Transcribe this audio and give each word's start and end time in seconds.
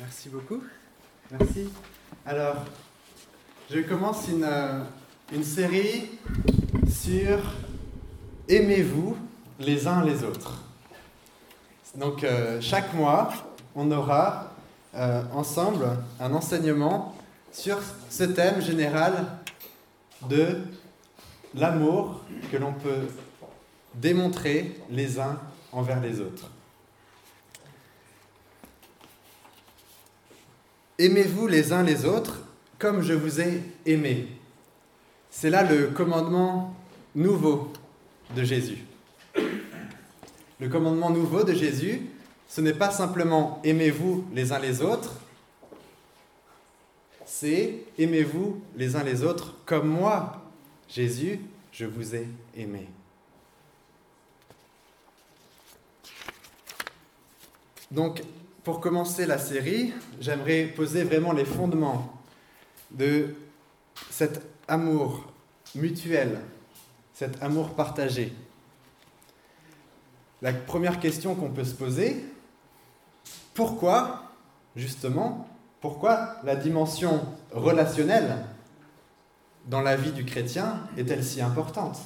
Merci 0.00 0.30
beaucoup. 0.30 0.62
Merci. 1.30 1.68
Alors, 2.24 2.56
je 3.70 3.80
commence 3.80 4.28
une, 4.28 4.44
euh, 4.44 4.82
une 5.30 5.44
série 5.44 6.08
sur 6.88 7.38
Aimez-vous 8.48 9.14
les 9.58 9.86
uns 9.86 10.02
les 10.02 10.24
autres. 10.24 10.64
Donc, 11.96 12.24
euh, 12.24 12.62
chaque 12.62 12.94
mois, 12.94 13.30
on 13.74 13.90
aura 13.90 14.54
euh, 14.94 15.22
ensemble 15.34 15.84
un 16.18 16.32
enseignement 16.32 17.14
sur 17.52 17.78
ce 18.08 18.24
thème 18.24 18.62
général 18.62 19.26
de 20.30 20.60
l'amour 21.54 22.22
que 22.50 22.56
l'on 22.56 22.72
peut 22.72 23.06
démontrer 23.94 24.80
les 24.88 25.20
uns 25.20 25.38
envers 25.72 26.00
les 26.00 26.20
autres. 26.20 26.50
Aimez-vous 31.00 31.46
les 31.46 31.72
uns 31.72 31.82
les 31.82 32.04
autres 32.04 32.42
comme 32.78 33.00
je 33.00 33.14
vous 33.14 33.40
ai 33.40 33.62
aimé. 33.86 34.28
C'est 35.30 35.48
là 35.48 35.62
le 35.62 35.86
commandement 35.86 36.76
nouveau 37.14 37.72
de 38.36 38.44
Jésus. 38.44 38.84
Le 39.34 40.68
commandement 40.68 41.08
nouveau 41.08 41.42
de 41.42 41.54
Jésus, 41.54 42.02
ce 42.46 42.60
n'est 42.60 42.74
pas 42.74 42.90
simplement 42.90 43.62
aimez-vous 43.64 44.26
les 44.34 44.52
uns 44.52 44.58
les 44.58 44.82
autres, 44.82 45.14
c'est 47.24 47.78
aimez-vous 47.96 48.60
les 48.76 48.94
uns 48.94 49.02
les 49.02 49.22
autres 49.22 49.54
comme 49.64 49.88
moi, 49.88 50.42
Jésus, 50.86 51.40
je 51.72 51.86
vous 51.86 52.14
ai 52.14 52.28
aimé. 52.54 52.86
Donc, 57.90 58.22
pour 58.70 58.80
commencer 58.80 59.26
la 59.26 59.38
série, 59.38 59.92
j'aimerais 60.20 60.66
poser 60.66 61.02
vraiment 61.02 61.32
les 61.32 61.44
fondements 61.44 62.08
de 62.92 63.34
cet 64.10 64.40
amour 64.68 65.24
mutuel, 65.74 66.40
cet 67.12 67.42
amour 67.42 67.70
partagé. 67.70 68.32
La 70.40 70.52
première 70.52 71.00
question 71.00 71.34
qu'on 71.34 71.50
peut 71.50 71.64
se 71.64 71.74
poser, 71.74 72.24
pourquoi, 73.54 74.30
justement, 74.76 75.48
pourquoi 75.80 76.36
la 76.44 76.54
dimension 76.54 77.26
relationnelle 77.50 78.46
dans 79.66 79.80
la 79.80 79.96
vie 79.96 80.12
du 80.12 80.24
chrétien 80.24 80.86
est-elle 80.96 81.24
si 81.24 81.42
importante? 81.42 81.98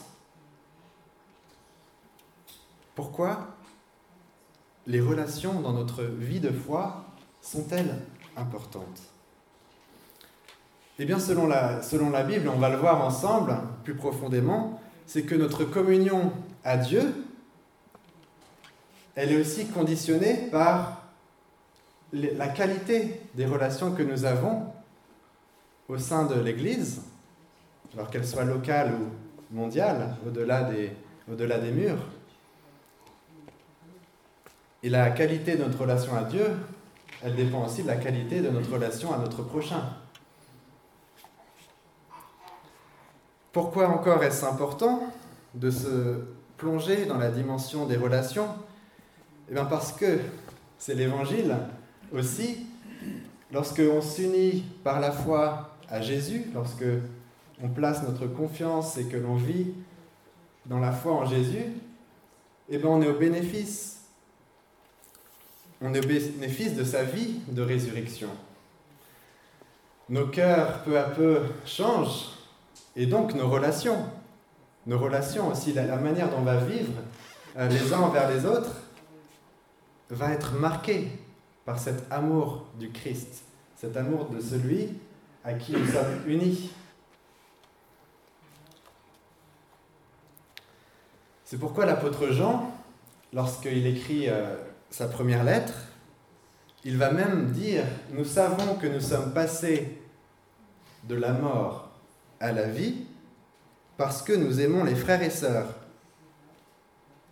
Pourquoi 2.95 3.54
les 4.87 5.01
relations 5.01 5.61
dans 5.61 5.73
notre 5.73 6.03
vie 6.03 6.41
de 6.41 6.51
foi 6.51 7.05
sont-elles 7.41 7.97
importantes? 8.37 9.03
Eh 10.99 11.05
bien, 11.05 11.19
selon 11.19 11.47
la, 11.47 11.83
selon 11.83 12.11
la 12.11 12.23
Bible, 12.23 12.49
on 12.49 12.59
va 12.59 12.69
le 12.69 12.77
voir 12.77 13.05
ensemble 13.05 13.57
plus 13.83 13.95
profondément, 13.95 14.81
c'est 15.07 15.23
que 15.23 15.35
notre 15.35 15.65
communion 15.65 16.33
à 16.63 16.77
Dieu, 16.77 17.15
elle 19.17 19.33
est 19.33 19.41
aussi 19.41 19.67
conditionnée 19.67 20.49
par 20.51 21.05
la 22.13 22.49
qualité 22.49 23.21
des 23.35 23.47
relations 23.47 23.93
que 23.93 24.03
nous 24.03 24.25
avons 24.25 24.67
au 25.89 25.99
sein 25.99 26.25
de 26.27 26.41
l'Église, 26.41 27.03
alors 27.93 28.11
qu'elle 28.11 28.27
soit 28.27 28.45
locale 28.45 28.93
ou 28.95 29.55
mondiale, 29.55 30.17
au-delà 30.27 30.63
des, 30.65 31.71
murs. 31.73 32.07
Et 34.85 34.91
la 34.91 35.09
qualité 35.13 35.57
de 35.57 35.65
notre 35.65 35.81
relation 35.81 36.15
à 36.15 36.25
Dieu, 36.25 36.45
elle 37.23 37.35
dépend 37.35 37.65
aussi 37.65 37.83
de 37.83 37.87
la 37.87 37.97
qualité 37.97 38.43
de 38.43 38.51
notre 38.51 38.71
relation 38.71 39.15
à 39.15 39.17
notre 39.17 39.43
prochain. 39.43 39.81
Pourquoi 43.51 43.89
encore 43.89 44.23
est-ce 44.23 44.45
important 44.45 45.05
de 45.55 45.71
se 45.71 46.21
plonger 46.59 47.07
dans 47.07 47.17
la 47.17 47.31
dimension 47.31 47.87
des 47.87 47.97
relations? 47.97 48.49
Eh 49.49 49.55
bien 49.55 49.65
parce 49.65 49.91
que 49.91 50.19
c'est 50.77 50.95
l'Évangile 50.95 51.57
aussi, 52.13 52.67
lorsque 53.55 53.81
on 53.91 54.03
s'unit 54.03 54.67
par 54.85 55.01
la 55.01 55.13
foi 55.13 55.79
à 55.89 56.03
Jésus, 56.03 56.45
lorsque 56.53 56.85
on 57.63 57.71
place 57.71 58.03
notre 58.03 58.27
confiance 58.27 58.99
et 58.99 59.07
que 59.07 59.17
l'on 59.17 59.37
vit 59.37 59.73
dans 60.67 60.79
la 60.79 60.93
foi 60.93 61.13
en 61.13 61.25
Jésus, 61.25 61.73
eh 62.69 62.77
bien 62.77 62.91
on 62.91 63.01
est 63.01 63.09
au 63.09 63.19
bénéfice 63.19 63.94
on 65.81 65.93
est 65.95 66.07
bénéfice 66.07 66.75
de 66.75 66.85
sa 66.85 67.05
vie 67.05 67.41
de 67.49 67.63
résurrection. 67.63 68.29
Nos 70.09 70.27
cœurs 70.27 70.83
peu 70.83 70.99
à 70.99 71.05
peu 71.05 71.41
changent 71.65 72.31
et 72.97 73.07
donc 73.07 73.35
nos 73.35 73.49
relations, 73.49 74.07
nos 74.87 74.99
relations 74.99 75.49
aussi, 75.49 75.73
la, 75.73 75.97
manière 75.97 76.31
dont 76.31 76.39
on 76.39 76.43
va 76.43 76.57
vivre 76.57 76.93
euh, 77.57 77.69
les 77.69 77.93
uns 77.93 78.01
envers 78.01 78.31
les 78.31 78.45
autres 78.45 78.77
va 80.11 80.33
être 80.33 80.55
marquée 80.55 81.09
par 81.65 81.79
cet 81.79 82.11
amour 82.13 82.67
du 82.79 82.91
Christ, 82.91 83.45
cet 83.77 83.97
amour 83.97 84.27
de 84.27 84.41
celui 84.41 84.91
à 85.43 85.55
qui 85.55 85.73
nous 85.73 85.87
sommes 85.87 86.21
unis. 86.27 86.71
C'est 91.45 91.59
pourquoi 91.59 91.87
l'apôtre 91.87 92.31
Jean, 92.31 92.73
lorsqu'il 93.33 93.87
écrit 93.87 94.29
euh, 94.29 94.57
sa 94.95 95.09
première 95.09 95.43
lettre, 95.43 95.75
il 96.85 96.97
va 96.99 97.11
même 97.11 97.51
dire, 97.51 97.83
nous 98.13 98.25
savons 98.25 98.77
que 98.77 98.87
nous 98.87 99.01
sommes 99.01 99.35
passés 99.35 100.01
de 101.03 101.17
la 101.17 101.33
mort 101.33 101.91
à 102.39 102.53
la 102.53 102.69
vie 102.69 103.05
parce 103.97 104.23
que 104.23 104.33
nous 104.33 104.61
aimons 104.61 104.85
les 104.85 104.95
frères 104.95 105.21
et 105.21 105.31
sœurs. 105.31 105.67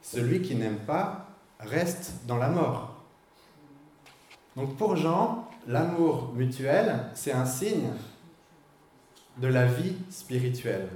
Celui 0.03 0.43
qui 0.43 0.57
n'aime 0.57 0.79
pas 0.79 1.29
reste 1.61 2.27
dans 2.27 2.39
la 2.39 2.49
mort. 2.49 3.01
Donc 4.57 4.77
pour 4.77 4.97
Jean, 4.97 5.49
l'amour 5.69 6.33
mutuel, 6.35 7.11
c'est 7.15 7.31
un 7.31 7.47
signe 7.47 7.93
de 9.37 9.47
la 9.47 9.67
vie 9.67 9.95
spirituelle. 10.11 10.89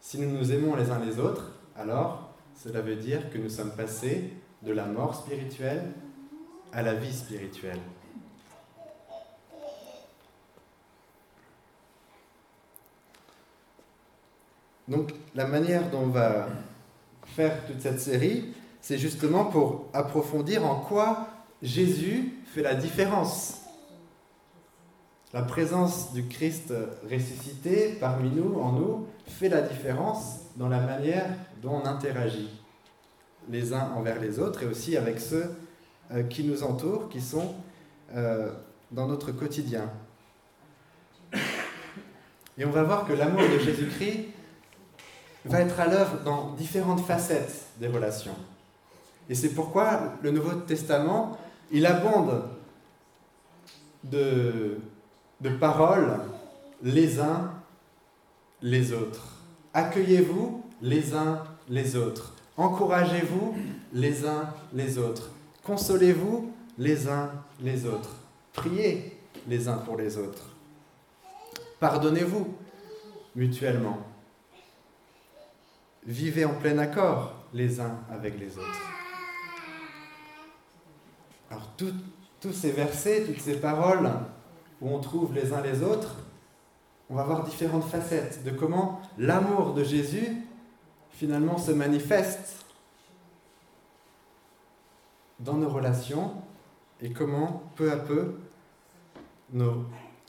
Si 0.00 0.18
nous 0.18 0.36
nous 0.36 0.50
aimons 0.50 0.74
les 0.74 0.90
uns 0.90 0.98
les 0.98 1.20
autres, 1.20 1.52
alors 1.76 2.32
cela 2.56 2.80
veut 2.80 2.96
dire 2.96 3.30
que 3.30 3.38
nous 3.38 3.48
sommes 3.48 3.76
passés 3.76 4.32
de 4.62 4.72
la 4.72 4.86
mort 4.86 5.14
spirituelle 5.14 5.92
à 6.72 6.82
la 6.82 6.94
vie 6.94 7.12
spirituelle. 7.12 7.80
Donc 14.88 15.12
la 15.34 15.46
manière 15.46 15.88
dont 15.90 16.02
on 16.02 16.08
va 16.08 16.48
faire 17.24 17.64
toute 17.66 17.80
cette 17.80 18.00
série, 18.00 18.52
c'est 18.80 18.98
justement 18.98 19.44
pour 19.44 19.86
approfondir 19.92 20.66
en 20.66 20.80
quoi 20.80 21.28
Jésus 21.62 22.34
fait 22.46 22.62
la 22.62 22.74
différence. 22.74 23.60
La 25.32 25.42
présence 25.42 26.12
du 26.12 26.26
Christ 26.26 26.74
ressuscité 27.08 27.96
parmi 28.00 28.30
nous, 28.30 28.58
en 28.58 28.72
nous, 28.72 29.06
fait 29.26 29.48
la 29.48 29.62
différence 29.62 30.40
dans 30.56 30.68
la 30.68 30.80
manière 30.80 31.26
dont 31.62 31.80
on 31.82 31.86
interagit 31.86 32.59
les 33.48 33.72
uns 33.72 33.90
envers 33.96 34.20
les 34.20 34.38
autres 34.38 34.62
et 34.62 34.66
aussi 34.66 34.96
avec 34.96 35.20
ceux 35.20 35.50
euh, 36.12 36.22
qui 36.24 36.44
nous 36.44 36.62
entourent, 36.62 37.08
qui 37.08 37.20
sont 37.20 37.54
euh, 38.14 38.50
dans 38.90 39.06
notre 39.06 39.32
quotidien. 39.32 39.90
Et 42.58 42.64
on 42.64 42.70
va 42.70 42.82
voir 42.82 43.06
que 43.06 43.12
l'amour 43.12 43.42
de 43.42 43.58
Jésus-Christ 43.58 44.28
va 45.44 45.60
être 45.60 45.80
à 45.80 45.86
l'œuvre 45.86 46.18
dans 46.24 46.52
différentes 46.52 47.00
facettes 47.00 47.66
des 47.78 47.86
relations. 47.86 48.36
Et 49.28 49.34
c'est 49.34 49.50
pourquoi 49.50 50.14
le 50.22 50.32
Nouveau 50.32 50.52
Testament, 50.52 51.38
il 51.70 51.86
abonde 51.86 52.42
de, 54.04 54.78
de 55.40 55.50
paroles 55.50 56.18
les 56.82 57.20
uns 57.20 57.52
les 58.60 58.92
autres. 58.92 59.36
Accueillez-vous 59.72 60.64
les 60.82 61.14
uns 61.14 61.44
les 61.68 61.96
autres. 61.96 62.34
Encouragez-vous 62.60 63.56
les 63.94 64.26
uns 64.26 64.52
les 64.74 64.98
autres. 64.98 65.30
Consolez-vous 65.64 66.52
les 66.76 67.08
uns 67.08 67.30
les 67.62 67.86
autres. 67.86 68.14
Priez 68.52 69.18
les 69.48 69.66
uns 69.66 69.78
pour 69.78 69.96
les 69.96 70.18
autres. 70.18 70.42
Pardonnez-vous 71.78 72.54
mutuellement. 73.34 74.00
Vivez 76.06 76.44
en 76.44 76.52
plein 76.52 76.76
accord 76.76 77.32
les 77.54 77.80
uns 77.80 77.96
avec 78.10 78.38
les 78.38 78.58
autres. 78.58 78.82
Alors 81.50 81.66
tous 81.78 82.52
ces 82.52 82.72
versets, 82.72 83.24
toutes 83.24 83.40
ces 83.40 83.58
paroles 83.58 84.10
où 84.82 84.90
on 84.90 85.00
trouve 85.00 85.32
les 85.32 85.54
uns 85.54 85.62
les 85.62 85.82
autres, 85.82 86.16
on 87.08 87.14
va 87.14 87.22
voir 87.22 87.42
différentes 87.42 87.88
facettes 87.88 88.44
de 88.44 88.50
comment 88.50 89.00
l'amour 89.16 89.72
de 89.72 89.82
Jésus 89.82 90.44
finalement 91.12 91.58
se 91.58 91.72
manifeste 91.72 92.64
dans 95.40 95.54
nos 95.54 95.68
relations 95.68 96.34
et 97.00 97.12
comment, 97.12 97.62
peu 97.76 97.90
à 97.92 97.96
peu, 97.96 98.36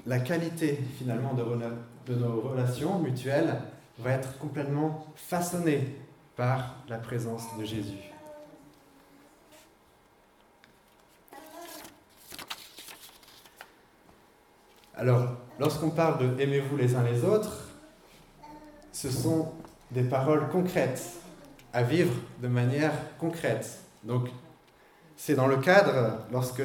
la 0.05 0.19
qualité 0.19 0.79
finalement 0.97 1.33
de, 1.33 2.15
nos 2.15 2.41
relations 2.41 2.99
mutuelles 2.99 3.61
va 3.99 4.11
être 4.11 4.37
complètement 4.39 5.05
façonnée 5.15 5.95
par 6.35 6.75
la 6.87 6.97
présence 6.97 7.43
de 7.59 7.65
Jésus. 7.65 8.11
Alors, 14.95 15.29
lorsqu'on 15.59 15.89
parle 15.89 16.19
de 16.19 16.41
aimez-vous 16.41 16.77
les 16.77 16.95
uns 16.95 17.03
les 17.03 17.23
autres, 17.23 17.69
ce 18.91 19.09
sont 19.09 19.51
des 19.91 20.03
paroles 20.03 20.49
concrètes 20.49 21.03
à 21.73 21.83
vivre 21.83 22.13
de 22.41 22.47
manière 22.47 22.93
concrète. 23.17 23.79
Donc, 24.03 24.29
c'est 25.15 25.35
dans 25.35 25.47
le 25.47 25.57
cadre, 25.57 26.17
lorsque 26.31 26.63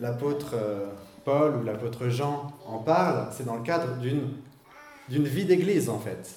l'apôtre 0.00 0.54
euh, 0.54 0.86
Paul 1.24 1.56
ou 1.56 1.62
l'apôtre 1.62 2.08
Jean 2.08 2.52
en 2.66 2.78
parle, 2.78 3.28
c'est 3.32 3.44
dans 3.44 3.56
le 3.56 3.62
cadre 3.62 3.98
d'une, 3.98 4.30
vie 5.08 5.44
d'église 5.44 5.88
en 5.88 5.98
fait, 5.98 6.36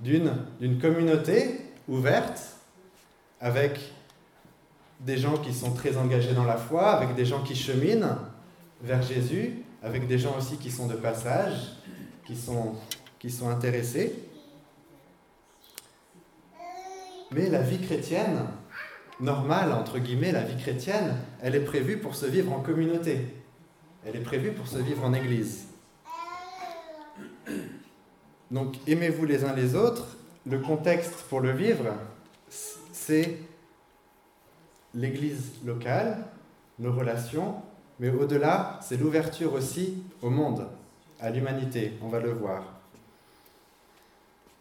d'une 0.00 0.78
communauté 0.80 1.60
ouverte 1.88 2.56
avec 3.40 3.80
des 5.00 5.16
gens 5.16 5.36
qui 5.36 5.52
sont 5.52 5.72
très 5.72 5.96
engagés 5.96 6.34
dans 6.34 6.44
la 6.44 6.56
foi, 6.56 6.90
avec 6.90 7.14
des 7.14 7.24
gens 7.24 7.42
qui 7.42 7.54
cheminent 7.54 8.18
vers 8.82 9.02
Jésus, 9.02 9.62
avec 9.82 10.06
des 10.06 10.18
gens 10.18 10.36
aussi 10.36 10.56
qui 10.56 10.70
sont 10.70 10.86
de 10.86 10.94
passage, 10.94 11.76
qui 12.26 12.36
sont, 12.36 12.74
qui 13.18 13.30
sont 13.30 13.48
intéressés. 13.48 14.25
Mais 17.32 17.50
la 17.50 17.60
vie 17.60 17.80
chrétienne, 17.80 18.46
normale, 19.20 19.72
entre 19.72 19.98
guillemets, 19.98 20.32
la 20.32 20.42
vie 20.42 20.60
chrétienne, 20.60 21.16
elle 21.42 21.54
est 21.54 21.64
prévue 21.64 21.98
pour 21.98 22.14
se 22.14 22.26
vivre 22.26 22.52
en 22.52 22.60
communauté. 22.60 23.26
Elle 24.04 24.16
est 24.16 24.24
prévue 24.24 24.52
pour 24.52 24.68
se 24.68 24.78
vivre 24.78 25.04
en 25.04 25.12
Église. 25.12 25.66
Donc 28.50 28.76
aimez-vous 28.86 29.24
les 29.24 29.44
uns 29.44 29.54
les 29.54 29.74
autres. 29.74 30.16
Le 30.46 30.60
contexte 30.60 31.24
pour 31.28 31.40
le 31.40 31.50
vivre, 31.50 31.92
c'est 32.92 33.38
l'Église 34.94 35.52
locale, 35.64 36.24
nos 36.78 36.92
relations, 36.92 37.56
mais 37.98 38.10
au-delà, 38.10 38.78
c'est 38.82 38.96
l'ouverture 38.96 39.54
aussi 39.54 40.02
au 40.22 40.30
monde, 40.30 40.68
à 41.20 41.30
l'humanité, 41.30 41.94
on 42.02 42.08
va 42.08 42.20
le 42.20 42.30
voir. 42.30 42.62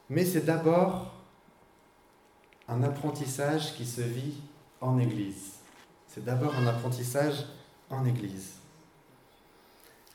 Mais 0.09 0.25
c'est 0.25 0.45
d'abord 0.45 1.14
un 2.67 2.83
apprentissage 2.83 3.75
qui 3.75 3.85
se 3.85 4.01
vit 4.01 4.35
en 4.81 4.99
Église. 4.99 5.53
C'est 6.07 6.23
d'abord 6.23 6.55
un 6.55 6.67
apprentissage 6.67 7.45
en 7.89 8.05
Église. 8.05 8.53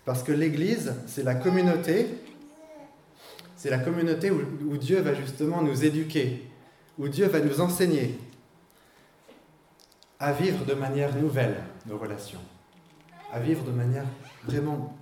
Parce 0.05 0.23
que 0.23 0.32
l'Église, 0.32 0.94
c'est 1.06 1.23
la 1.23 1.35
communauté, 1.35 2.06
c'est 3.56 3.70
la 3.70 3.79
communauté 3.79 4.31
où, 4.31 4.76
Dieu 4.76 5.00
va 5.00 5.14
justement 5.14 5.62
nous 5.62 5.85
éduquer, 5.85 6.49
où 6.99 7.08
Dieu 7.08 7.26
va 7.26 7.41
nous 7.41 7.61
enseigner 7.61 8.19
à 10.19 10.32
vivre 10.32 10.64
de 10.64 10.75
manière 10.75 11.14
nouvelle 11.14 11.62
nos 11.87 11.99
relations, 11.99 12.41
à 13.32 13.41
vivre 13.41 13.62
de 13.64 13.70
manière 13.70 14.06
vraiment 14.44 14.97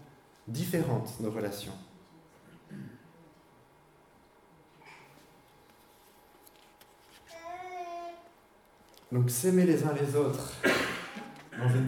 différente 0.46 1.20
nos 1.20 1.30
relations. 1.30 1.72
Donc 9.10 9.30
s'aimer 9.30 9.64
les 9.64 9.84
uns 9.84 9.94
les 9.94 10.16
autres 10.16 10.52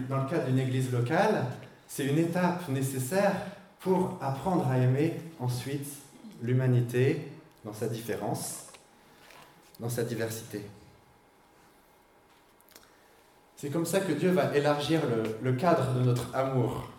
dans, 0.09 0.23
le 0.23 0.29
cadre 0.29 0.45
d'une 0.45 0.59
église 0.59 0.91
locale, 0.91 1.45
c'est 1.87 2.05
une 2.05 2.17
étape 2.17 2.67
nécessaire 2.69 3.33
pour 3.79 4.17
apprendre 4.21 4.67
à 4.67 4.77
aimer 4.77 5.21
ensuite 5.39 5.87
l'humanité 6.41 7.31
dans 7.63 7.73
sa 7.73 7.87
différence, 7.87 8.67
dans 9.79 9.89
sa 9.89 10.03
diversité. 10.03 10.61
C'est 13.55 13.69
comme 13.69 13.85
ça 13.85 13.99
que 13.99 14.13
Dieu 14.13 14.31
va 14.31 14.55
élargir 14.55 15.01
le, 15.43 15.53
cadre 15.53 15.93
de 15.93 16.01
notre 16.01 16.35
amour, 16.35 16.89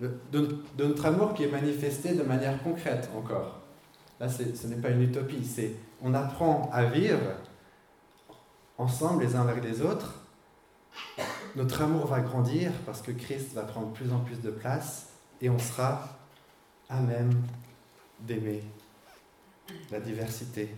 de, 0.00 0.58
notre 0.78 1.06
amour 1.06 1.34
qui 1.34 1.44
est 1.44 1.50
manifesté 1.50 2.14
de 2.14 2.22
manière 2.24 2.60
concrète 2.64 3.08
encore. 3.16 3.60
Là, 4.18 4.28
ce 4.28 4.66
n'est 4.66 4.76
pas 4.76 4.90
une 4.90 5.02
utopie, 5.02 5.44
c'est 5.44 5.72
on 6.02 6.12
apprend 6.14 6.68
à 6.72 6.84
vivre 6.84 7.36
ensemble 8.80 9.24
les 9.24 9.36
uns 9.36 9.46
avec 9.46 9.62
les 9.62 9.82
autres, 9.82 10.14
notre 11.54 11.82
amour 11.82 12.06
va 12.06 12.20
grandir 12.20 12.72
parce 12.86 13.02
que 13.02 13.12
Christ 13.12 13.52
va 13.52 13.62
prendre 13.62 13.92
plus 13.92 14.10
en 14.12 14.20
plus 14.20 14.40
de 14.40 14.50
place 14.50 15.08
et 15.42 15.50
on 15.50 15.58
sera 15.58 16.08
à 16.88 17.00
même 17.00 17.30
d'aimer 18.20 18.62
la 19.90 20.00
diversité, 20.00 20.74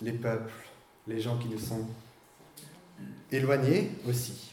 les 0.00 0.12
peuples, 0.12 0.52
les 1.06 1.20
gens 1.20 1.38
qui 1.38 1.48
nous 1.48 1.58
sont 1.58 1.86
éloignés 3.32 3.90
aussi. 4.06 4.52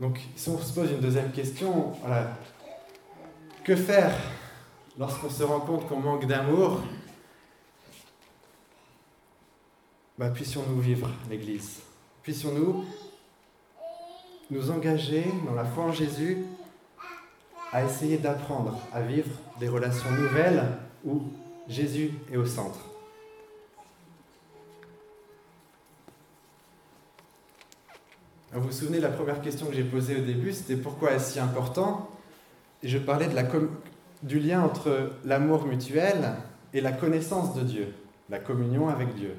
Donc, 0.00 0.20
si 0.36 0.48
on 0.48 0.58
se 0.58 0.72
pose 0.72 0.90
une 0.90 1.00
deuxième 1.00 1.32
question, 1.32 1.92
que 3.64 3.76
faire? 3.76 4.14
Lorsqu'on 4.98 5.30
se 5.30 5.42
rend 5.42 5.60
compte 5.60 5.86
qu'on 5.88 6.00
manque 6.00 6.26
d'amour, 6.26 6.80
bah, 10.18 10.30
puissions-nous 10.30 10.80
vivre 10.80 11.10
l'Église. 11.28 11.80
Puissions-nous 12.22 12.84
nous 14.50 14.70
engager 14.70 15.24
dans 15.46 15.54
la 15.54 15.64
foi 15.64 15.84
en 15.84 15.92
Jésus 15.92 16.44
à 17.72 17.84
essayer 17.84 18.16
d'apprendre 18.16 18.78
à 18.92 19.02
vivre 19.02 19.30
des 19.58 19.68
relations 19.68 20.10
nouvelles 20.12 20.64
où 21.04 21.22
Jésus 21.68 22.12
est 22.32 22.36
au 22.36 22.46
centre. 22.46 22.78
vous 28.52 28.68
vous 28.68 28.72
souvenez, 28.72 29.00
la 29.00 29.10
première 29.10 29.42
question 29.42 29.66
que 29.66 29.74
j'ai 29.74 29.84
posée 29.84 30.16
au 30.16 30.24
début, 30.24 30.50
c'était 30.50 30.76
pourquoi 30.76 31.12
est-ce 31.12 31.32
si 31.32 31.40
important? 31.40 32.08
Et 32.82 32.88
je 32.88 32.96
parlais 32.96 33.26
de 33.26 33.34
la, 33.34 33.42
du 34.26 34.38
lien 34.38 34.62
entre 34.62 35.12
l'amour 35.24 35.64
mutuel 35.64 36.34
et 36.72 36.80
la 36.80 36.92
connaissance 36.92 37.54
de 37.54 37.62
Dieu, 37.62 37.94
la 38.28 38.38
communion 38.38 38.88
avec 38.88 39.14
Dieu. 39.14 39.34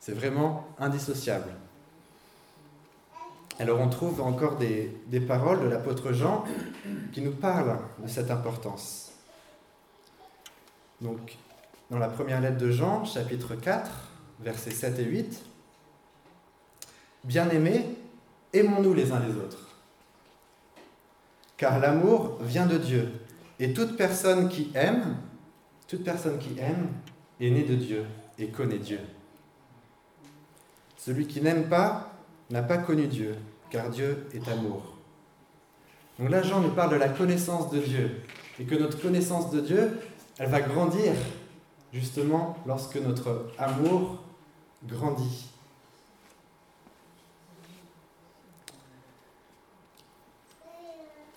C'est 0.00 0.14
vraiment 0.14 0.66
indissociable. 0.78 1.48
Alors 3.58 3.80
on 3.80 3.88
trouve 3.88 4.20
encore 4.20 4.56
des, 4.56 4.96
des 5.06 5.20
paroles 5.20 5.62
de 5.62 5.68
l'apôtre 5.68 6.12
Jean 6.12 6.44
qui 7.12 7.22
nous 7.22 7.32
parlent 7.32 7.78
de 8.02 8.08
cette 8.08 8.30
importance. 8.30 9.12
Donc, 11.00 11.36
dans 11.90 11.98
la 11.98 12.08
première 12.08 12.40
lettre 12.40 12.58
de 12.58 12.70
Jean, 12.70 13.04
chapitre 13.04 13.54
4, 13.54 13.90
versets 14.40 14.70
7 14.70 14.98
et 14.98 15.04
8, 15.04 15.44
Bien-aimés, 17.26 17.84
aimons-nous 18.52 18.94
les 18.94 19.10
uns 19.10 19.18
les 19.18 19.34
autres. 19.34 19.66
Car 21.56 21.80
l'amour 21.80 22.38
vient 22.40 22.66
de 22.66 22.78
Dieu. 22.78 23.10
Et 23.58 23.72
toute 23.72 23.96
personne 23.96 24.48
qui 24.48 24.70
aime, 24.74 25.16
toute 25.88 26.04
personne 26.04 26.38
qui 26.38 26.58
aime 26.58 26.88
est 27.40 27.50
née 27.50 27.62
de 27.62 27.74
Dieu 27.74 28.04
et 28.38 28.48
connaît 28.48 28.78
Dieu. 28.78 29.00
Celui 30.98 31.26
qui 31.26 31.40
n'aime 31.40 31.68
pas 31.68 32.12
n'a 32.50 32.62
pas 32.62 32.78
connu 32.78 33.06
Dieu, 33.06 33.36
car 33.70 33.90
Dieu 33.90 34.26
est 34.32 34.46
amour. 34.48 34.96
Donc 36.18 36.30
là, 36.30 36.42
Jean 36.42 36.60
nous 36.60 36.70
parle 36.70 36.90
de 36.90 36.96
la 36.96 37.08
connaissance 37.08 37.70
de 37.70 37.78
Dieu, 37.78 38.22
et 38.58 38.64
que 38.64 38.74
notre 38.74 39.00
connaissance 39.00 39.50
de 39.50 39.60
Dieu, 39.60 40.00
elle 40.38 40.50
va 40.50 40.60
grandir 40.60 41.12
justement 41.92 42.56
lorsque 42.66 42.96
notre 42.96 43.52
amour 43.58 44.22
grandit. 44.84 45.50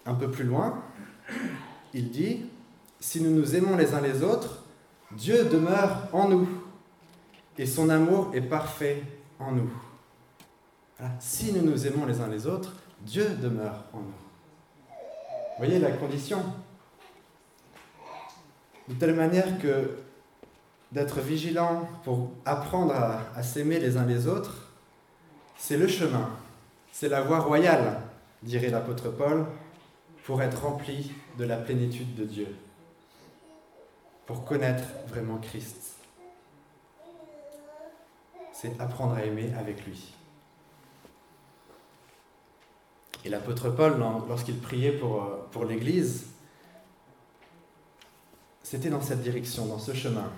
Un 0.06 0.16
peu 0.16 0.32
plus 0.32 0.46
loin, 0.46 0.82
il 1.94 2.10
dit, 2.12 2.46
si 3.00 3.22
nous 3.22 3.32
nous 3.32 3.56
aimons 3.56 3.76
les 3.76 3.94
uns 3.94 4.02
les 4.02 4.24
autres, 4.24 4.64
Dieu 5.12 5.46
demeure 5.46 6.08
en 6.14 6.30
nous 6.30 6.48
et 7.58 7.66
son 7.66 7.90
amour 7.90 8.32
est 8.34 8.42
parfait 8.42 9.04
en 9.40 9.52
nous. 9.52 9.70
Si 11.20 11.52
nous 11.54 11.62
nous 11.62 11.88
aimons 11.88 12.06
les 12.06 12.22
uns 12.22 12.28
les 12.28 12.46
autres, 12.46 12.74
Dieu 13.02 13.28
demeure 13.42 13.84
en 13.94 14.00
nous. 14.00 14.14
Voyez 15.58 15.80
la 15.80 15.92
condition? 15.92 16.42
De 18.88 18.94
telle 18.94 19.16
manière 19.16 19.60
que 19.60 19.98
d'être 20.92 21.20
vigilant 21.20 21.88
pour 22.04 22.32
apprendre 22.46 22.94
à, 22.94 23.22
à 23.36 23.44
s'aimer 23.44 23.80
les 23.80 23.98
uns 23.98 24.06
les 24.06 24.28
autres, 24.28 24.70
c'est 25.58 25.78
le 25.78 25.88
chemin, 25.88 26.30
c'est 26.92 27.10
la 27.10 27.22
voie 27.22 27.40
royale, 27.40 28.02
dirait 28.42 28.70
l'apôtre 28.70 29.10
Paul, 29.10 29.46
pour 30.30 30.44
être 30.44 30.62
rempli 30.62 31.12
de 31.40 31.44
la 31.44 31.58
plénitude 31.58 32.14
de 32.14 32.24
Dieu, 32.24 32.56
pour 34.28 34.46
connaître 34.46 34.84
vraiment 35.08 35.40
Christ. 35.40 35.96
c'est 38.54 38.80
apprendre 38.80 39.16
à 39.16 39.24
aimer 39.24 39.52
avec 39.58 39.84
lui. 39.88 40.14
Et 43.26 43.30
l'apôtre 43.30 43.72
Paul, 43.72 43.98
lorsqu'il 44.28 44.60
priait 44.60 44.92
pour, 44.92 45.24
euh, 45.24 45.48
pour 45.50 45.66
l'Église, 45.66 46.28
c'était 48.62 48.92
dans 48.92 49.02
cette 49.02 49.24
direction, 49.24 49.66
dans 49.66 49.80
ce 49.80 49.96
chemin. 49.96 50.32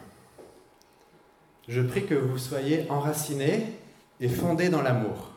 Je 1.67 1.81
prie 1.81 2.05
que 2.05 2.15
vous 2.15 2.37
soyez 2.37 2.89
enracinés 2.89 3.77
et 4.21 4.29
fondés 4.29 4.69
dans 4.69 4.83
l'amour. 4.83 5.31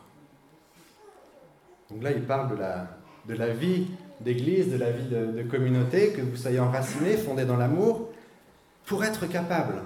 Donc 1.89 2.01
là, 2.01 2.11
il 2.11 2.23
parle 2.23 2.57
de 3.25 3.33
la 3.33 3.49
vie 3.49 3.87
d'église, 4.21 4.71
de 4.71 4.77
la 4.77 4.91
vie 4.91 5.07
de, 5.07 5.43
communauté, 5.43 6.13
que 6.13 6.21
vous 6.21 6.35
soyez 6.35 6.59
enracinés, 6.59 7.17
fondés 7.17 7.45
dans 7.45 7.57
l'amour, 7.57 8.09
pour 8.85 9.03
être 9.03 9.25
capable 9.27 9.81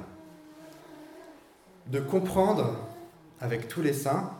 de 1.88 2.00
comprendre 2.00 2.88
avec 3.40 3.68
tous 3.68 3.82
les 3.82 3.94
saints 3.94 4.32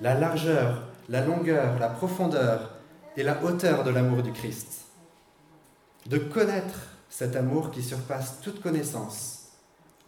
la 0.00 0.14
largeur, 0.14 0.82
la 1.08 1.24
longueur, 1.24 1.78
la 1.78 1.88
profondeur 1.88 2.74
et 3.16 3.22
la 3.22 3.42
hauteur 3.42 3.84
de 3.84 3.90
l'amour 3.90 4.22
du 4.22 4.32
Christ. 4.32 4.86
De 6.06 6.18
connaître 6.18 6.96
cet 7.08 7.34
amour 7.34 7.70
qui 7.70 7.82
surpasse 7.82 8.40
toute 8.42 8.60
connaissance, 8.60 9.52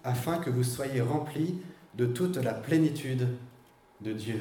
afin 0.05 0.39
que 0.39 0.51
vous 0.51 0.65
soyez 0.65 1.01
remplis 1.01 1.59
de 1.95 2.07
toute 2.07 2.37
la 2.37 2.53
plénitude 2.53 3.29
de 4.01 4.13
Dieu. 4.13 4.41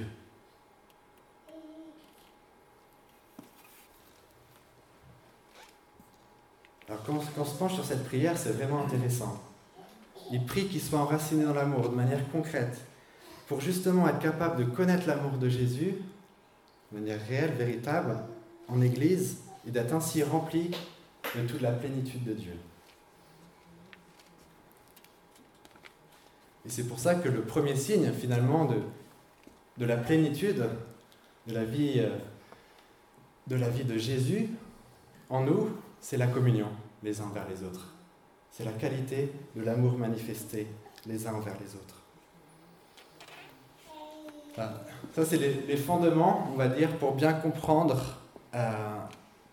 Alors 6.88 7.04
quand, 7.04 7.14
on 7.38 7.46
se 7.46 7.58
penche 7.58 7.74
sur 7.74 7.86
cette 7.86 8.06
prière, 8.06 8.38
c'est 8.38 8.52
vraiment 8.52 8.84
intéressant. 8.84 9.42
Il 10.32 10.46
prie 10.46 10.68
qu'il 10.68 10.82
soit 10.82 11.00
enraciné 11.00 11.44
dans 11.44 11.54
l'amour 11.54 11.90
de 11.90 11.96
manière 11.96 12.30
concrète, 12.32 12.82
pour 13.48 13.62
justement 13.62 14.08
être 14.08 14.20
capable 14.20 14.58
de 14.58 14.70
connaître 14.70 15.08
l'amour 15.08 15.38
de 15.38 15.50
Jésus 15.50 15.96
de 16.92 17.00
manière 17.00 17.20
réelle, 17.28 17.52
véritable, 17.52 18.18
en 18.70 18.82
Église, 18.82 19.40
et 19.68 19.72
d'être 19.72 19.94
ainsi 19.94 20.24
rempli 20.24 20.72
de 21.36 21.46
toute 21.46 21.62
la 21.62 21.72
plénitude 21.72 22.24
de 22.24 22.34
Dieu. 22.34 22.54
Et 26.66 26.70
c'est 26.70 26.84
pour 26.84 27.00
ça 27.00 27.16
que 27.16 27.28
le 27.28 27.42
premier 27.42 27.76
signe, 27.76 28.12
finalement, 28.14 28.66
de, 28.66 28.78
de 29.78 29.86
la 29.86 29.98
plénitude 29.98 30.64
de 31.48 31.54
la 31.54 31.64
vie 31.64 31.96
euh, 31.98 32.10
de 33.48 33.56
la 33.56 33.70
vie 33.70 33.86
de 33.86 33.98
Jésus 33.98 34.50
en 35.30 35.42
nous, 35.42 35.70
c'est 36.00 36.18
la 36.18 36.28
communion 36.28 36.70
les 37.04 37.22
uns 37.22 37.26
envers 37.26 37.48
les 37.48 37.64
autres. 37.64 37.94
C'est 38.52 38.66
la 38.66 38.72
qualité 38.72 39.32
de 39.56 39.62
l'amour 39.62 39.98
manifesté 39.98 40.68
les 41.06 41.28
uns 41.28 41.34
envers 41.34 41.56
les 41.60 41.76
autres. 41.76 42.02
ça, 45.14 45.26
c'est 45.26 45.38
les, 45.38 45.78
fondements, 45.78 46.50
on 46.52 46.56
va 46.56 46.68
dire, 46.68 46.98
pour 46.98 47.14
bien 47.14 47.34
comprendre 47.34 48.18
euh, 48.56 48.98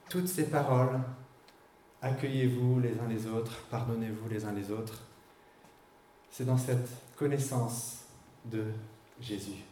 toutes 0.09 0.29
ces 0.29 0.45
paroles. 0.45 1.01
Accueillez-vous 2.01 2.81
les 2.81 2.99
uns 2.99 3.09
les 3.09 3.27
autres, 3.27 3.53
pardonnez-vous 3.71 4.29
les 4.29 4.45
uns 4.45 4.53
les 4.53 4.71
autres. 4.71 5.03
C'est 6.31 6.45
dans 6.45 6.59
cette 6.59 6.89
connaissance 7.17 8.05
de 8.45 8.65
Jésus, 9.21 9.63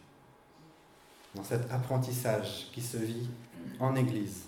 dans 1.35 1.45
cet 1.45 1.71
apprentissage 1.73 2.71
qui 2.73 2.81
se 2.81 2.97
vit 2.97 3.29
en 3.81 3.97
Église. 3.97 4.45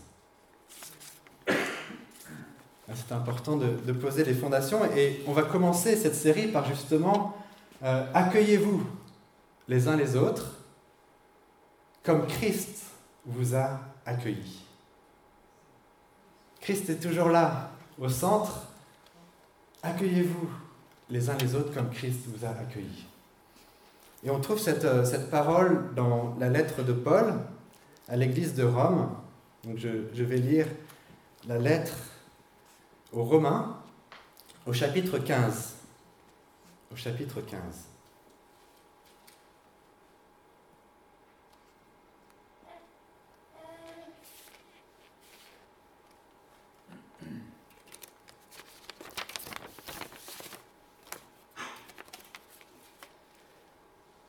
C'est 2.93 3.13
important 3.15 3.57
de, 3.57 3.93
poser 3.93 4.25
les 4.25 4.35
fondations 4.35 4.85
et 4.95 5.23
on 5.27 5.33
va 5.33 5.43
commencer 5.43 5.97
cette 5.97 6.15
série 6.15 6.49
par 6.49 6.67
justement 6.67 7.35
euh, 7.83 8.07
accueillez-vous 8.13 8.87
les 9.69 9.89
uns 9.89 9.97
les 9.97 10.17
autres 10.17 10.59
comme 12.03 12.27
Christ 12.27 12.83
vous 13.25 13.55
a 13.55 13.81
accueillis. 14.05 14.63
Christ 16.61 16.91
est 16.91 17.01
toujours 17.03 17.31
là, 17.31 17.71
au 17.99 18.09
centre. 18.11 18.69
Accueillez-vous 19.83 20.51
les 21.09 21.31
uns 21.31 21.37
les 21.39 21.55
autres 21.55 21.73
comme 21.73 21.91
Christ 21.91 22.21
vous 22.27 22.45
a 22.45 22.51
accueillis. 22.51 23.07
Et 24.25 24.31
on 24.31 24.41
trouve 24.41 24.59
cette, 24.59 24.85
euh, 24.85 25.05
cette 25.05 25.31
parole 25.31 25.95
dans 25.95 26.37
la 26.39 26.51
lettre 26.51 26.83
de 26.83 26.93
Paul 26.93 27.35
à 28.09 28.17
l'église 28.17 28.55
de 28.55 28.65
Rome. 28.65 29.09
Donc 29.65 29.79
je 29.79 30.25
vais 30.25 30.37
lire 30.37 30.67
la 31.49 31.59
lettre 31.59 31.95
aux 33.15 33.23
Romains, 33.23 33.77
au 34.67 34.73
chapitre 34.73 35.19
15. 35.19 35.75
Au 36.93 36.97
chapitre 36.97 37.41
15. 37.41 37.61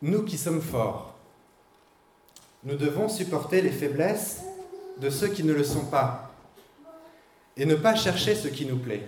Nous 0.01 0.23
qui 0.23 0.37
sommes 0.37 0.61
forts, 0.61 1.15
nous 2.63 2.75
devons 2.75 3.09
supporter 3.09 3.63
les 3.63 3.71
faiblesses 3.71 4.43
de 4.99 5.09
ceux 5.09 5.29
qui 5.29 5.43
ne 5.43 5.53
le 5.53 5.63
sont 5.63 5.85
pas 5.85 6.34
et 7.57 7.65
ne 7.65 7.75
pas 7.75 7.95
chercher 7.95 8.35
ce 8.35 8.47
qui 8.47 8.65
nous 8.65 8.77
plaît. 8.77 9.07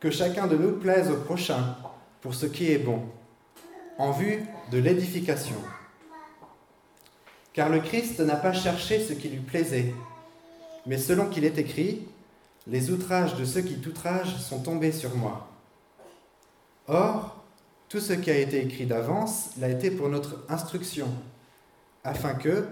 Que 0.00 0.10
chacun 0.10 0.46
de 0.46 0.56
nous 0.56 0.72
plaise 0.72 1.10
au 1.10 1.16
prochain 1.16 1.76
pour 2.20 2.34
ce 2.34 2.46
qui 2.46 2.70
est 2.70 2.78
bon, 2.78 3.02
en 3.98 4.12
vue 4.12 4.44
de 4.70 4.78
l'édification. 4.78 5.56
Car 7.52 7.68
le 7.68 7.80
Christ 7.80 8.20
n'a 8.20 8.36
pas 8.36 8.52
cherché 8.52 9.02
ce 9.02 9.12
qui 9.12 9.28
lui 9.28 9.40
plaisait, 9.40 9.94
mais 10.84 10.98
selon 10.98 11.28
qu'il 11.28 11.44
est 11.44 11.58
écrit, 11.58 12.06
les 12.66 12.90
outrages 12.90 13.36
de 13.36 13.44
ceux 13.44 13.62
qui 13.62 13.76
t'outragent 13.76 14.36
sont 14.36 14.60
tombés 14.60 14.92
sur 14.92 15.14
moi. 15.16 15.48
Or, 16.88 17.36
tout 17.88 18.00
ce 18.00 18.12
qui 18.12 18.30
a 18.30 18.38
été 18.38 18.64
écrit 18.64 18.86
d'avance 18.86 19.50
l'a 19.58 19.68
été 19.68 19.90
pour 19.90 20.08
notre 20.08 20.44
instruction, 20.48 21.08
afin 22.04 22.34
que, 22.34 22.66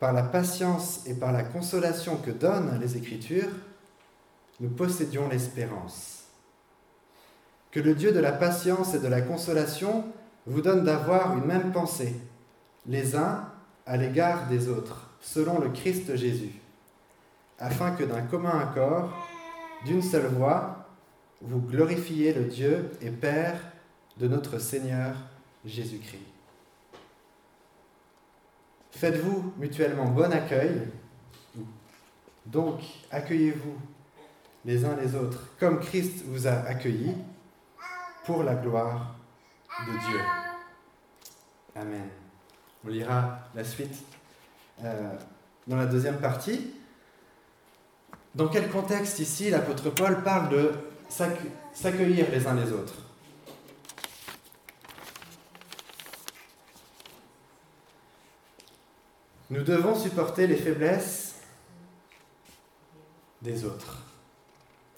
par 0.00 0.14
la 0.14 0.22
patience 0.22 1.02
et 1.06 1.14
par 1.14 1.30
la 1.30 1.44
consolation 1.44 2.16
que 2.16 2.30
donnent 2.30 2.80
les 2.80 2.96
Écritures, 2.96 3.50
nous 4.58 4.70
possédions 4.70 5.28
l'espérance. 5.28 6.24
Que 7.70 7.80
le 7.80 7.94
Dieu 7.94 8.10
de 8.10 8.18
la 8.18 8.32
patience 8.32 8.94
et 8.94 8.98
de 8.98 9.06
la 9.06 9.20
consolation 9.20 10.04
vous 10.46 10.62
donne 10.62 10.84
d'avoir 10.84 11.36
une 11.36 11.44
même 11.44 11.70
pensée, 11.70 12.16
les 12.86 13.14
uns 13.14 13.46
à 13.86 13.96
l'égard 13.98 14.48
des 14.48 14.68
autres, 14.68 15.10
selon 15.20 15.60
le 15.60 15.68
Christ 15.68 16.16
Jésus, 16.16 16.60
afin 17.58 17.90
que 17.90 18.04
d'un 18.04 18.22
commun 18.22 18.58
accord, 18.58 19.12
d'une 19.84 20.02
seule 20.02 20.26
voix, 20.26 20.86
vous 21.42 21.60
glorifiez 21.60 22.32
le 22.32 22.44
Dieu 22.44 22.90
et 23.02 23.10
Père 23.10 23.60
de 24.18 24.28
notre 24.28 24.58
Seigneur 24.58 25.14
Jésus-Christ. 25.64 26.29
Faites-vous 28.92 29.54
mutuellement 29.58 30.06
bon 30.06 30.32
accueil. 30.32 30.88
Donc, 32.46 32.80
accueillez-vous 33.10 33.76
les 34.64 34.84
uns 34.84 34.96
les 34.96 35.14
autres 35.14 35.40
comme 35.58 35.80
Christ 35.80 36.24
vous 36.26 36.46
a 36.46 36.52
accueillis 36.52 37.14
pour 38.24 38.42
la 38.42 38.54
gloire 38.54 39.14
de 39.86 39.92
Dieu. 39.92 40.20
Amen. 41.76 42.08
On 42.84 42.88
lira 42.88 43.40
la 43.54 43.64
suite 43.64 43.94
euh, 44.84 45.14
dans 45.66 45.76
la 45.76 45.86
deuxième 45.86 46.18
partie. 46.18 46.74
Dans 48.34 48.48
quel 48.48 48.70
contexte 48.70 49.18
ici 49.18 49.50
l'apôtre 49.50 49.90
Paul 49.90 50.22
parle 50.22 50.50
de 50.50 50.72
s'accueillir 51.72 52.26
les 52.30 52.46
uns 52.46 52.54
les 52.54 52.72
autres? 52.72 53.09
Nous 59.50 59.64
devons 59.64 59.96
supporter 59.96 60.46
les 60.46 60.54
faiblesses 60.54 61.34
des 63.42 63.64
autres. 63.64 63.98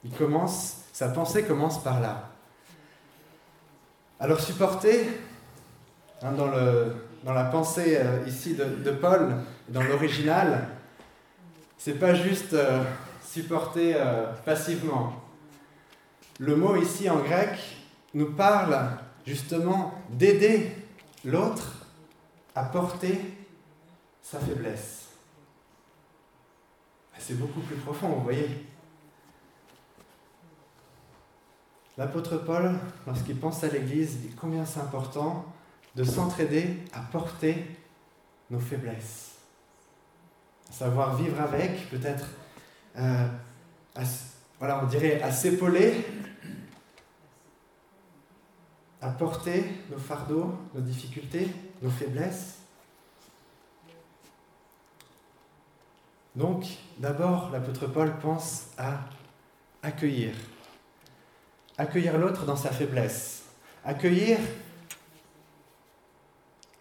Il 0.05 0.11
commence, 0.11 0.83
sa 0.93 1.09
pensée 1.09 1.45
commence 1.45 1.83
par 1.83 2.01
là. 2.01 2.29
Alors 4.21 4.41
supporter, 4.41 5.09
hein, 6.21 6.33
dans, 6.33 7.33
la 7.33 7.45
pensée 7.45 7.97
euh, 7.99 8.25
ici 8.27 8.55
de, 8.55 8.91
Paul, 8.91 9.37
dans 9.71 9.83
l'original, 9.83 10.69
c'est 11.79 11.99
pas 11.99 12.15
juste 12.15 12.53
euh, 12.53 12.85
supporter 13.25 13.95
euh, 13.97 14.27
passivement. 14.45 15.15
Le 16.39 16.57
mot 16.57 16.77
ici 16.77 17.09
en 17.09 17.21
grec 17.21 17.59
nous 18.13 18.33
parle 18.33 18.79
justement 19.27 19.95
d'aider 20.11 20.73
l'autre 21.25 21.87
à 22.55 22.65
porter 22.65 23.19
sa 24.23 24.39
faiblesse. 24.39 25.03
C'est 27.19 27.39
beaucoup 27.39 27.61
plus 27.61 27.77
profond, 27.77 28.09
vous 28.09 28.25
voyez. 28.25 28.67
L'apôtre 31.97 32.39
Paul, 32.39 32.75
lorsqu'il 33.07 33.37
pense 33.37 33.63
à 33.63 33.69
l'Église, 33.69 34.17
dit 34.19 34.31
combien 34.35 34.65
c'est 34.65 34.81
important 34.81 35.45
de 35.95 36.03
s'entraider 36.03 36.79
à 36.93 37.01
porter 37.01 37.65
nos 38.51 38.59
faiblesses. 38.59 39.37
À 40.71 40.73
savoir 40.73 41.17
vivre 41.17 41.41
avec, 41.41 41.91
peut-être, 41.91 42.27
euh, 42.97 43.29
voilà, 44.59 44.83
on 44.83 44.87
dirait 44.89 45.23
à 45.23 45.31
s'épauler, 45.31 46.05
à 49.01 49.11
porter 49.11 49.65
nos 49.91 49.99
fardeaux, 49.99 50.57
nos 50.75 50.81
difficultés, 50.81 51.49
nos 51.83 51.91
faiblesses. 51.91 52.62
Donc, 56.35 56.65
d'abord, 56.99 57.51
l'apôtre 57.51 57.87
Paul 57.87 58.19
pense 58.19 58.69
à 58.79 59.01
accueillir. 59.83 60.33
Accueillir 61.77 62.19
l'autre 62.19 62.47
dans 62.47 62.57
sa 62.57 62.71
faiblesse. 62.71 63.45
Accueillir 63.85 64.39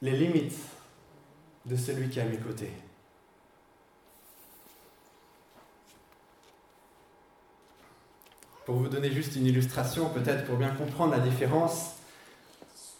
les 0.01 0.11
limites 0.11 0.57
de 1.65 1.75
celui 1.75 2.09
qui 2.09 2.19
est 2.19 2.23
à 2.23 2.25
mes 2.25 2.37
côtés. 2.37 2.71
Pour 8.65 8.75
vous 8.75 8.87
donner 8.87 9.11
juste 9.11 9.35
une 9.35 9.47
illustration, 9.47 10.09
peut-être 10.09 10.45
pour 10.45 10.57
bien 10.57 10.69
comprendre 10.69 11.11
la 11.11 11.19
différence, 11.19 11.95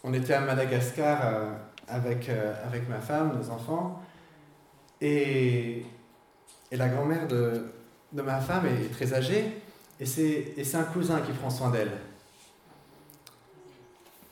on 0.04 0.14
était 0.14 0.34
à 0.34 0.42
Madagascar 0.42 1.20
euh, 1.24 1.52
avec, 1.88 2.28
euh, 2.30 2.54
avec 2.66 2.90
ma 2.90 3.00
femme, 3.00 3.38
nos 3.38 3.50
enfants, 3.52 4.02
et, 5.00 5.86
et 6.72 6.78
la 6.78 6.88
grand-mère 6.88 7.28
de, 7.28 7.66
de 8.14 8.22
ma 8.22 8.40
femme 8.40 8.66
est 8.66 8.92
très 8.92 9.14
âgée, 9.14 9.62
et 10.00 10.06
c'est 10.06 10.76
un 10.76 10.84
cousin 10.84 11.22
qui 11.22 11.32
prend 11.32 11.50
soin 11.50 11.70
d'elle. 11.70 11.92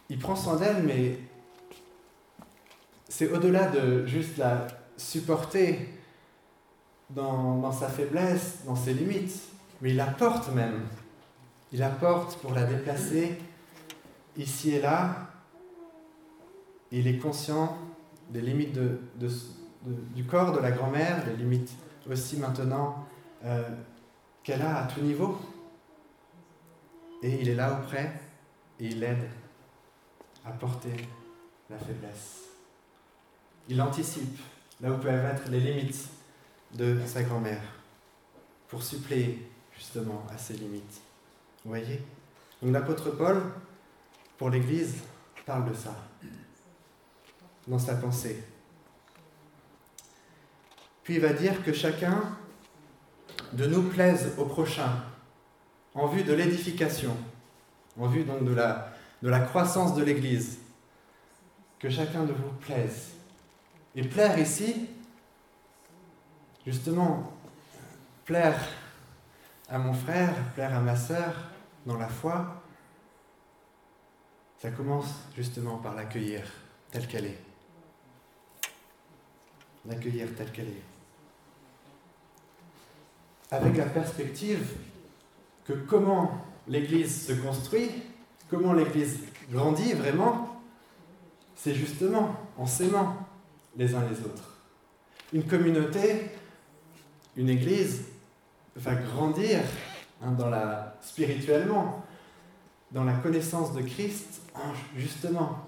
Il 0.10 0.18
prend 0.18 0.36
soin 0.36 0.56
d'elle, 0.56 0.82
mais 0.84 1.20
c'est 3.08 3.32
au-delà 3.32 3.68
de 3.68 4.06
juste 4.08 4.38
la 4.38 4.66
supporter 4.98 5.88
dans, 7.12 7.58
dans, 7.58 7.72
sa 7.72 7.88
faiblesse, 7.88 8.60
dans 8.66 8.76
ses 8.76 8.94
limites, 8.94 9.40
mais 9.82 9.92
il 9.92 9.96
la 9.96 10.08
porte 10.08 10.52
même. 10.54 10.82
Il 11.72 11.80
la 11.80 11.90
porte 11.90 12.40
pour 12.40 12.54
la 12.54 12.64
déplacer 12.64 13.38
ici 14.38 14.72
et 14.72 14.82
là. 14.82 15.28
Il 16.92 17.08
est 17.08 17.18
conscient 17.18 17.78
des 18.32 18.42
limites 18.42 18.74
de, 18.74 19.00
du 20.16 20.24
corps 20.24 20.52
de 20.52 20.60
la 20.60 20.72
grand-mère, 20.72 21.24
des 21.26 21.36
limites 21.36 21.72
aussi 22.10 22.38
maintenant 22.38 23.08
euh, 23.44 23.70
qu'elle 24.44 24.62
a 24.62 24.84
à 24.84 24.88
tout 24.88 25.02
niveau. 25.02 25.40
Et 27.22 27.42
il 27.42 27.50
est 27.50 27.56
là 27.56 27.80
auprès 27.80 28.20
et 28.80 28.88
il 28.88 29.00
l'aide 29.00 29.30
à 30.46 30.52
porter 30.52 30.96
la 31.70 31.78
faiblesse. 31.78 32.46
Il 33.68 33.82
anticipe 33.82 34.40
là 34.82 34.92
où 34.92 34.98
peuvent 34.98 35.26
être 35.26 35.50
les 35.50 35.60
limites 35.60 36.10
de 36.74 36.98
sa 37.06 37.24
grand-mère 37.24 37.62
pour 38.68 38.82
suppléer 38.82 39.52
justement 39.76 40.24
à 40.34 40.38
ses 40.38 40.54
limites. 40.54 41.02
Vous 41.64 41.72
voyez? 41.72 42.02
Donc 42.62 42.72
l'apôtre 42.72 43.12
Paul, 43.12 43.42
pour 44.38 44.50
l'Église, 44.50 44.96
parle 45.46 45.70
de 45.70 45.74
ça 45.74 45.96
dans 47.68 47.80
sa 47.80 47.96
pensée. 47.96 48.44
Il 51.12 51.20
va 51.22 51.34
dire 51.34 51.64
que 51.64 51.74
chacun 51.74 52.22
de 53.52 53.66
nous 53.66 53.82
plaise 53.82 54.34
au 54.38 54.46
prochain 54.46 54.92
en 55.96 56.06
vue 56.06 56.24
de 56.24 56.34
l'édification, 56.34 57.18
en 58.00 58.06
vue 58.06 58.24
donc 58.24 58.46
de 58.46 58.54
la, 58.54 58.94
de 59.24 59.28
la 59.28 59.40
croissance 59.40 59.96
de 59.96 60.04
l'Église. 60.04 60.60
Que 61.80 61.90
chacun 61.90 62.26
de 62.26 62.34
vous 62.34 62.52
plaise. 62.60 63.14
Et 63.96 64.04
plaire 64.04 64.38
ici, 64.38 64.88
justement, 66.64 67.34
plaire 68.26 68.62
à 69.68 69.80
mon 69.80 69.94
frère, 69.94 70.36
plaire 70.54 70.76
à 70.76 70.80
ma 70.80 70.96
sœur 70.96 71.34
dans 71.88 71.98
la 71.98 72.08
foi, 72.08 72.62
ça 74.62 74.70
commence 74.70 75.12
justement 75.36 75.78
par 75.78 75.96
l'accueillir 75.96 76.44
telle 76.92 77.08
qu'elle 77.08 77.26
est. 77.26 77.40
L'accueillir 79.88 80.28
telle 80.36 80.52
qu'elle 80.52 80.68
est. 80.68 80.89
Avec 83.52 83.78
la 83.78 83.86
perspective 83.86 84.66
que 85.66 85.74
comment 85.74 86.46
l'Église 86.68 87.28
se 87.28 87.34
construit, 87.34 87.90
comment 88.50 88.74
l'Église 88.74 89.20
grandit 89.52 89.94
vraiment, 89.94 90.62
c'est 91.56 91.74
justement 91.74 92.36
en 92.58 92.66
s'aimant 92.66 93.18
les 93.76 93.96
uns 93.96 94.08
les 94.10 94.20
autres. 94.22 94.58
Une 95.34 95.44
communauté, 95.44 96.32
une 97.36 97.50
Église 97.50 98.06
va 98.76 98.96
grandir 98.96 99.60
hein, 100.22 100.32
dans 100.32 100.50
la, 100.50 100.98
spirituellement, 101.02 102.06
dans 102.92 103.04
la 103.04 103.14
connaissance 103.14 103.74
de 103.74 103.82
Christ, 103.82 104.42
justement 104.96 105.68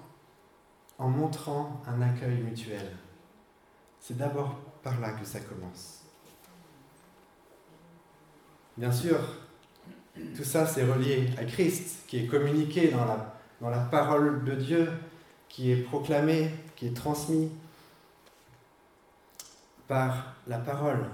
en 0.98 1.08
montrant 1.08 1.82
un 1.86 2.00
accueil 2.02 2.36
mutuel. 2.42 2.96
C'est 4.00 4.16
d'abord 4.16 4.56
par 4.82 5.00
là 5.00 5.12
que 5.12 5.24
ça 5.24 5.40
commence. 5.40 6.01
Bien 8.76 8.90
sûr, 8.90 9.18
tout 10.36 10.44
ça, 10.44 10.66
c'est 10.66 10.84
relié 10.84 11.28
à 11.36 11.44
Christ, 11.44 12.04
qui 12.06 12.18
est 12.18 12.26
communiqué 12.26 12.90
dans 12.90 13.68
la, 13.68 13.78
parole 13.78 14.44
de 14.44 14.54
Dieu, 14.54 14.90
qui 15.48 15.70
est 15.70 15.76
proclamé, 15.76 16.50
qui 16.74 16.86
est 16.86 16.96
transmis 16.96 17.50
par 19.86 20.34
la 20.46 20.58
parole. 20.58 21.04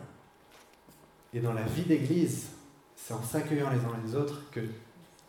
Et 1.35 1.41
dans 1.41 1.53
la 1.53 1.63
vie 1.63 1.83
d'Église, 1.83 2.49
c'est 2.95 3.15
en 3.15 3.23
s'accueillant 3.23 3.71
les 3.71 3.79
uns 3.79 3.99
les 4.07 4.15
autres 4.15 4.51
que 4.53 4.61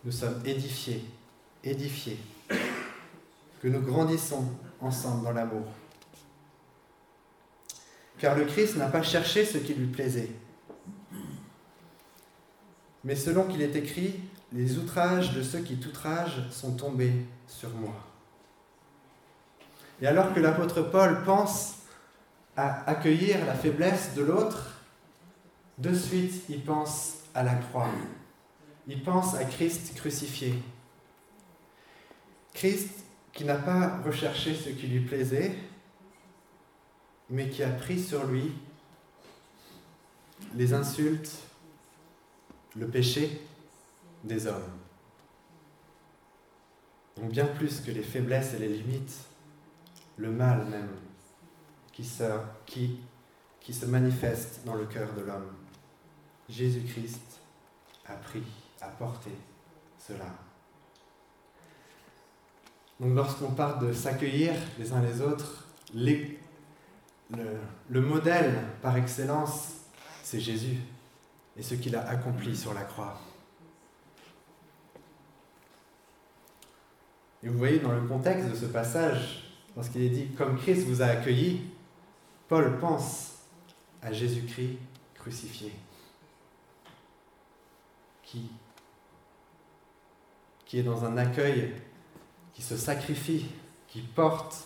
nous 0.03 0.11
sommes 0.11 0.41
édifiés, 0.45 1.03
édifiés, 1.63 2.19
que 3.61 3.67
nous 3.67 3.81
grandissons 3.81 4.45
ensemble 4.79 5.23
dans 5.23 5.31
l'amour. 5.31 5.67
Car 8.19 8.37
le 8.37 8.45
Christ 8.45 8.75
n'a 8.75 8.87
pas 8.87 9.01
cherché 9.01 9.45
ce 9.45 9.57
qui 9.57 9.73
lui 9.73 9.87
plaisait, 9.87 10.29
mais 13.03 13.15
selon 13.15 13.45
qu'il 13.45 13.61
est 13.61 13.75
écrit, 13.75 14.19
les 14.51 14.77
outrages 14.77 15.33
de 15.33 15.43
ceux 15.43 15.59
qui 15.59 15.77
t'outragent 15.77 16.49
sont 16.51 16.75
tombés 16.75 17.13
sur 17.47 17.69
moi. 17.69 17.93
Et 20.01 20.07
alors 20.07 20.33
que 20.33 20.39
l'apôtre 20.39 20.81
Paul 20.81 21.23
pense 21.23 21.75
à 22.55 22.89
accueillir 22.89 23.45
la 23.45 23.53
faiblesse 23.53 24.13
de 24.15 24.23
l'autre, 24.23 24.81
de 25.77 25.93
suite 25.93 26.43
il 26.49 26.63
pense 26.63 27.17
à 27.33 27.43
la 27.43 27.55
croix. 27.55 27.89
Il 28.87 29.03
pense 29.03 29.35
à 29.35 29.45
Christ 29.45 29.95
crucifié. 29.95 30.55
Christ 32.53 32.89
qui 33.33 33.45
n'a 33.45 33.55
pas 33.55 34.01
recherché 34.03 34.55
ce 34.55 34.69
qui 34.69 34.87
lui 34.87 35.01
plaisait, 35.01 35.55
mais 37.29 37.49
qui 37.49 37.63
a 37.63 37.69
pris 37.69 38.01
sur 38.01 38.25
lui 38.25 38.51
les 40.55 40.73
insultes, 40.73 41.31
le 42.75 42.87
péché 42.87 43.41
des 44.23 44.47
hommes. 44.47 44.71
Donc 47.17 47.31
bien 47.31 47.45
plus 47.45 47.81
que 47.81 47.91
les 47.91 48.03
faiblesses 48.03 48.53
et 48.53 48.59
les 48.59 48.69
limites, 48.69 49.25
le 50.17 50.31
mal 50.31 50.65
même 50.65 50.89
qui 51.91 52.05
se, 52.05 52.23
qui, 52.65 53.01
se 53.71 53.85
manifeste 53.85 54.61
dans 54.65 54.75
le 54.75 54.85
cœur 54.85 55.13
de 55.13 55.21
l'homme. 55.21 55.51
Jésus-Christ 56.47 57.39
a 58.07 58.13
pris, 58.13 58.43
a 58.81 58.87
porté 58.87 59.31
cela. 59.97 60.33
Donc 62.99 63.15
lorsqu'on 63.15 63.51
parle 63.51 63.87
de 63.87 63.93
s'accueillir 63.93 64.53
les 64.77 64.91
uns 64.91 65.01
les 65.01 65.21
autres, 65.21 65.67
le 65.93 68.01
modèle 68.01 68.53
par 68.81 68.97
excellence, 68.97 69.73
c'est 70.23 70.39
Jésus 70.39 70.77
et 71.59 71.61
ce 71.61 71.75
qu'il 71.75 71.95
a 71.97 72.07
accompli 72.07 72.55
sur 72.55 72.73
la 72.73 72.83
croix. 72.83 73.19
Et 77.43 77.49
vous 77.49 77.57
voyez 77.57 77.79
dans 77.79 77.91
le 77.91 78.01
contexte 78.07 78.49
de 78.49 78.55
ce 78.55 78.65
passage, 78.65 79.43
lorsqu'il 79.75 80.03
est 80.03 80.09
dit 80.09 80.29
comme 80.37 80.57
Christ 80.57 80.87
vous 80.87 81.01
a 81.01 81.07
accueilli, 81.07 81.69
Paul 82.47 82.79
pense 82.79 83.39
à 84.01 84.13
Jésus-Christ 84.13 84.77
crucifié, 85.15 85.73
qui, 88.23 88.49
est 90.73 90.83
dans 90.83 91.03
un 91.03 91.17
accueil, 91.17 91.75
qui 92.53 92.61
se 92.61 92.77
sacrifie, 92.77 93.47
qui 93.87 94.01
porte 94.01 94.65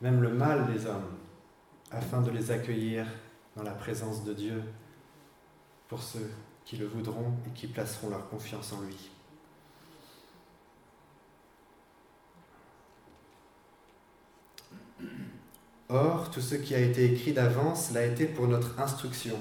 même 0.00 0.22
le 0.22 0.32
mal 0.32 0.72
des 0.72 0.86
hommes, 0.86 1.16
afin 1.90 2.22
de 2.22 2.30
les 2.30 2.52
accueillir 2.52 3.06
dans 3.56 3.62
la 3.62 3.72
présence 3.72 4.22
de 4.22 4.32
Dieu 4.32 4.62
pour 5.94 6.02
ceux 6.02 6.28
qui 6.64 6.76
le 6.76 6.88
voudront 6.88 7.34
et 7.46 7.50
qui 7.50 7.68
placeront 7.68 8.10
leur 8.10 8.28
confiance 8.28 8.72
en 8.72 8.80
lui. 8.80 9.10
Or, 15.88 16.32
tout 16.32 16.40
ce 16.40 16.56
qui 16.56 16.74
a 16.74 16.80
été 16.80 17.12
écrit 17.12 17.32
d'avance 17.32 17.92
l'a 17.92 18.04
été 18.04 18.26
pour 18.26 18.48
notre 18.48 18.80
instruction, 18.80 19.36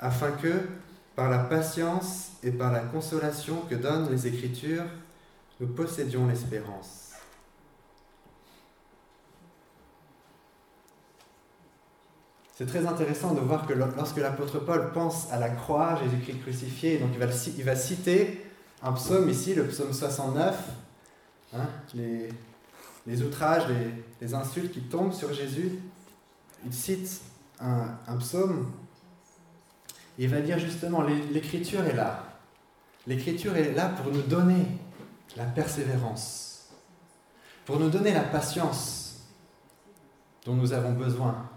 afin 0.00 0.32
que, 0.32 0.68
par 1.14 1.30
la 1.30 1.38
patience 1.38 2.32
et 2.42 2.50
par 2.50 2.70
la 2.70 2.80
consolation 2.80 3.62
que 3.70 3.74
donnent 3.74 4.10
les 4.10 4.26
Écritures, 4.26 4.84
nous 5.60 5.68
possédions 5.68 6.26
l'espérance. 6.26 7.05
C'est 12.56 12.64
très 12.64 12.86
intéressant 12.86 13.34
de 13.34 13.40
voir 13.40 13.66
que 13.66 13.74
lorsque 13.74 14.16
l'apôtre 14.16 14.60
Paul 14.60 14.90
pense 14.92 15.30
à 15.30 15.38
la 15.38 15.50
croix, 15.50 16.00
Jésus-Christ 16.02 16.40
crucifié, 16.40 16.96
donc 16.96 17.10
il 17.12 17.18
va, 17.18 17.26
il 17.26 17.64
va, 17.64 17.76
citer 17.76 18.46
un 18.82 18.92
psaume 18.92 19.28
ici, 19.28 19.54
le 19.54 19.66
psaume 19.66 19.92
69, 19.92 20.56
hein, 21.52 21.58
les, 21.92 22.30
les, 23.06 23.22
outrages, 23.22 23.68
les, 23.68 23.92
les, 24.22 24.32
insultes 24.32 24.72
qui 24.72 24.80
tombent 24.80 25.12
sur 25.12 25.34
Jésus. 25.34 25.80
Il 26.64 26.72
cite 26.72 27.20
un, 27.60 27.88
un 28.08 28.16
psaume, 28.16 28.72
il 30.16 30.30
va 30.30 30.40
dire 30.40 30.58
justement, 30.58 31.02
l'écriture 31.02 31.84
est 31.84 31.94
là. 31.94 32.24
L'écriture 33.06 33.54
est 33.54 33.74
là 33.74 33.90
pour 33.90 34.10
nous 34.10 34.22
donner 34.22 34.66
la 35.36 35.44
persévérance, 35.44 36.70
pour 37.66 37.78
nous 37.78 37.90
donner 37.90 38.14
la 38.14 38.22
patience 38.22 39.26
dont 40.46 40.54
nous 40.54 40.72
avons 40.72 40.92
besoin 40.92 41.50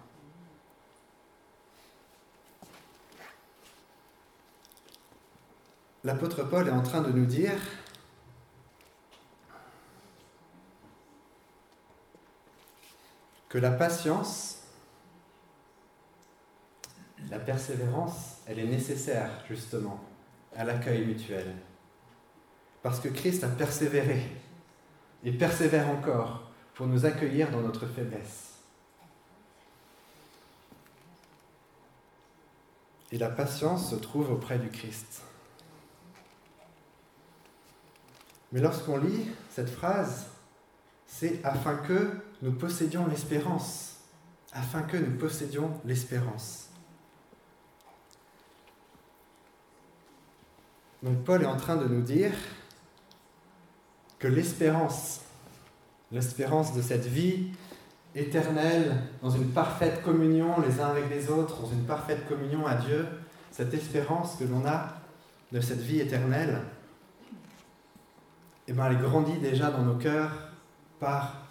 l'apôtre 6.04 6.44
Paul 6.44 6.68
est 6.68 6.72
en 6.72 6.84
train 6.84 7.02
de 7.02 7.12
nous 7.12 7.26
dire 7.26 7.60
que 13.50 13.58
la 13.58 13.72
patience, 13.72 14.64
la 17.30 17.40
persévérance, 17.40 18.38
elle 18.46 18.60
est 18.60 18.68
nécessaire 18.68 19.30
justement 19.48 20.00
à 20.56 20.64
l'accueil 20.64 21.06
mutuel. 21.06 21.56
Parce 22.82 23.00
que 23.00 23.10
Christ 23.10 23.44
a 23.44 23.50
persévéré 23.50 24.24
et 25.24 25.32
persévère 25.32 25.90
encore 25.90 26.50
pour 26.76 26.88
nous 26.88 27.06
accueillir 27.06 27.52
dans 27.52 27.62
notre 27.62 27.88
faiblesse. 27.88 28.54
Et 33.12 33.18
la 33.18 33.30
patience 33.30 33.90
se 33.90 33.96
trouve 33.96 34.32
auprès 34.32 34.60
du 34.60 34.70
Christ. 34.70 35.24
Mais 38.52 38.62
lorsqu'on 38.62 38.98
lit 38.98 39.28
cette 39.50 39.70
phrase, 39.70 40.28
c'est 41.06 41.44
afin 41.44 41.76
que 41.76 42.12
nous 42.42 42.52
possédions 42.54 43.08
l'espérance. 43.08 43.98
Afin 44.54 44.82
que 44.82 44.98
nous 44.98 45.18
possédions 45.18 45.72
l'espérance. 45.86 46.70
Donc 51.04 51.24
Paul 51.24 51.44
est 51.44 51.48
en 51.48 51.58
train 51.58 51.78
de 51.78 51.88
nous 51.88 52.02
dire 52.02 52.32
que 54.18 54.28
l'espérance, 54.28 55.22
l'espérance 56.12 56.76
de 56.76 56.82
cette 56.82 57.06
vie 57.06 57.52
éternelle, 58.16 59.04
dans 59.22 59.30
une 59.30 59.50
parfaite 59.52 60.02
communion 60.04 60.60
les 60.60 60.82
uns 60.82 60.88
avec 60.88 61.10
les 61.10 61.30
autres, 61.30 61.62
dans 61.62 61.72
une 61.72 61.86
parfaite 61.86 62.28
communion 62.28 62.66
à 62.66 62.76
Dieu, 62.76 63.06
cette 63.52 63.74
espérance 63.74 64.36
que 64.36 64.44
l'on 64.44 64.66
a 64.66 64.96
de 65.52 65.62
cette 65.62 65.80
vie 65.80 66.00
éternelle, 66.00 66.62
eh 68.70 68.74
ben, 68.74 68.86
elle 68.86 69.00
grandit 69.00 69.40
déjà 69.40 69.72
dans 69.72 69.82
nos 69.82 69.96
cœurs 69.96 70.32
par 71.00 71.48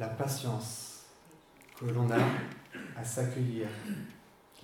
la 0.00 0.08
patience 0.08 1.04
que 1.78 1.84
l'on 1.84 2.10
a 2.10 2.18
à 2.96 3.04
s'accueillir 3.04 3.68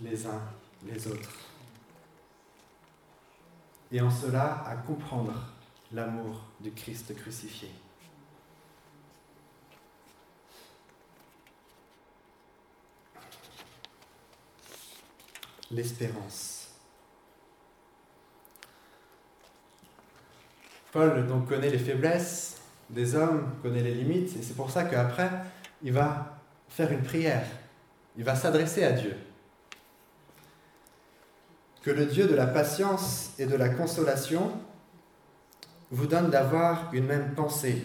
les 0.02 0.26
uns 0.26 0.42
les 0.84 1.06
autres. 1.06 1.30
Et 3.92 4.00
en 4.00 4.10
cela, 4.10 4.64
à 4.66 4.74
comprendre 4.78 5.32
l'amour 5.92 6.42
du 6.58 6.72
Christ 6.72 7.14
crucifié. 7.14 7.70
L'espérance. 15.70 16.57
Paul 20.98 21.28
donc 21.28 21.48
connaît 21.48 21.70
les 21.70 21.78
faiblesses 21.78 22.56
des 22.90 23.14
hommes, 23.14 23.52
connaît 23.62 23.82
les 23.82 23.94
limites, 23.94 24.36
et 24.36 24.42
c'est 24.42 24.56
pour 24.56 24.68
ça 24.68 24.82
qu'après, 24.82 25.30
il 25.80 25.92
va 25.92 26.40
faire 26.68 26.90
une 26.90 27.04
prière. 27.04 27.46
Il 28.16 28.24
va 28.24 28.34
s'adresser 28.34 28.82
à 28.82 28.90
Dieu. 28.90 29.16
Que 31.82 31.92
le 31.92 32.06
Dieu 32.06 32.26
de 32.26 32.34
la 32.34 32.48
patience 32.48 33.30
et 33.38 33.46
de 33.46 33.54
la 33.54 33.68
consolation 33.68 34.50
vous 35.92 36.06
donne 36.08 36.30
d'avoir 36.30 36.92
une 36.92 37.06
même 37.06 37.32
pensée, 37.36 37.80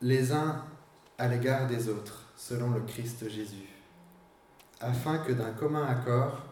les 0.00 0.32
uns 0.32 0.64
à 1.18 1.28
l'égard 1.28 1.68
des 1.68 1.88
autres, 1.88 2.32
selon 2.34 2.70
le 2.70 2.80
Christ 2.80 3.28
Jésus, 3.28 3.68
afin 4.80 5.18
que 5.18 5.30
d'un 5.30 5.52
commun 5.52 5.86
accord, 5.86 6.42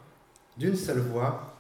d'une 0.57 0.77
seule 0.77 1.01
voix, 1.01 1.54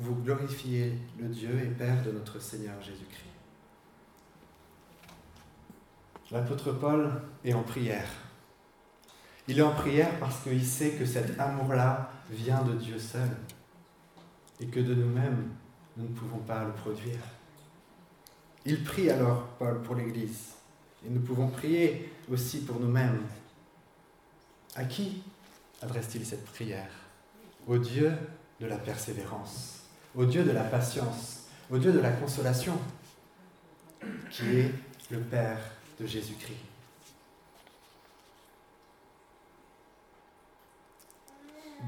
vous 0.00 0.14
glorifiez 0.14 0.94
le 1.18 1.28
Dieu 1.28 1.50
et 1.62 1.68
Père 1.68 2.02
de 2.02 2.10
notre 2.10 2.40
Seigneur 2.40 2.80
Jésus-Christ. 2.80 3.24
L'apôtre 6.30 6.72
Paul 6.72 7.20
est 7.44 7.52
en 7.52 7.62
prière. 7.62 8.08
Il 9.46 9.58
est 9.58 9.62
en 9.62 9.74
prière 9.74 10.18
parce 10.18 10.42
qu'il 10.42 10.64
sait 10.64 10.92
que 10.92 11.04
cet 11.04 11.38
amour-là 11.38 12.10
vient 12.30 12.62
de 12.62 12.74
Dieu 12.74 12.98
seul 12.98 13.28
et 14.60 14.66
que 14.66 14.80
de 14.80 14.94
nous-mêmes, 14.94 15.50
nous 15.96 16.04
ne 16.04 16.14
pouvons 16.14 16.38
pas 16.38 16.64
le 16.64 16.72
produire. 16.72 17.20
Il 18.64 18.82
prie 18.84 19.10
alors, 19.10 19.48
Paul, 19.58 19.82
pour 19.82 19.96
l'Église. 19.96 20.54
Et 21.04 21.10
nous 21.10 21.20
pouvons 21.20 21.48
prier 21.48 22.12
aussi 22.30 22.64
pour 22.64 22.78
nous-mêmes. 22.78 23.22
À 24.76 24.84
qui 24.84 25.22
adresse-t-il 25.82 26.24
cette 26.24 26.44
prière? 26.44 26.90
Au 27.66 27.76
Dieu 27.76 28.12
de 28.60 28.66
la 28.66 28.78
persévérance 28.78 29.80
au 30.14 30.24
Dieu 30.24 30.44
de 30.44 30.50
la 30.50 30.64
patience, 30.64 31.44
au 31.70 31.78
Dieu 31.78 31.92
de 31.92 32.00
la 32.00 32.10
consolation, 32.10 32.78
qui 34.30 34.58
est 34.58 34.74
le 35.10 35.18
Père 35.18 35.58
de 35.98 36.06
Jésus-Christ. 36.06 36.56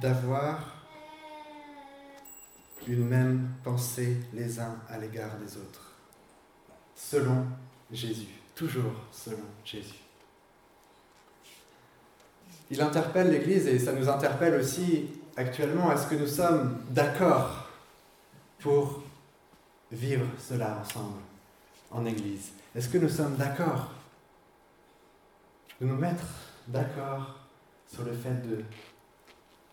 D'avoir 0.00 0.76
une 2.86 3.06
même 3.06 3.48
pensée 3.62 4.16
les 4.32 4.58
uns 4.58 4.76
à 4.88 4.98
l'égard 4.98 5.36
des 5.38 5.56
autres, 5.56 5.92
selon 6.96 7.46
Jésus, 7.90 8.40
toujours 8.54 8.94
selon 9.12 9.44
Jésus. 9.64 10.00
Il 12.70 12.80
interpelle 12.80 13.30
l'Église 13.30 13.66
et 13.66 13.78
ça 13.78 13.92
nous 13.92 14.08
interpelle 14.08 14.54
aussi 14.54 15.10
actuellement, 15.36 15.92
est-ce 15.92 16.06
que 16.06 16.14
nous 16.14 16.26
sommes 16.26 16.82
d'accord 16.88 17.61
pour 18.62 19.02
vivre 19.90 20.26
cela 20.38 20.78
ensemble 20.80 21.20
en 21.90 22.06
Église. 22.06 22.52
Est-ce 22.74 22.88
que 22.88 22.98
nous 22.98 23.08
sommes 23.08 23.36
d'accord 23.36 23.90
de 25.80 25.86
nous 25.86 25.96
mettre 25.96 26.24
d'accord 26.68 27.40
sur 27.92 28.04
le 28.04 28.12
fait 28.12 28.40
de 28.48 28.64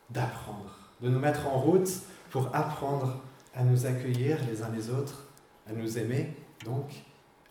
d'apprendre, 0.10 0.76
de 1.02 1.10
nous 1.10 1.20
mettre 1.20 1.46
en 1.48 1.60
route 1.60 1.88
pour 2.32 2.54
apprendre 2.56 3.22
à 3.54 3.64
nous 3.64 3.86
accueillir 3.86 4.44
les 4.46 4.64
uns 4.64 4.70
les 4.70 4.90
autres, 4.90 5.24
à 5.70 5.72
nous 5.72 6.00
aimer 6.00 6.36
donc 6.66 6.92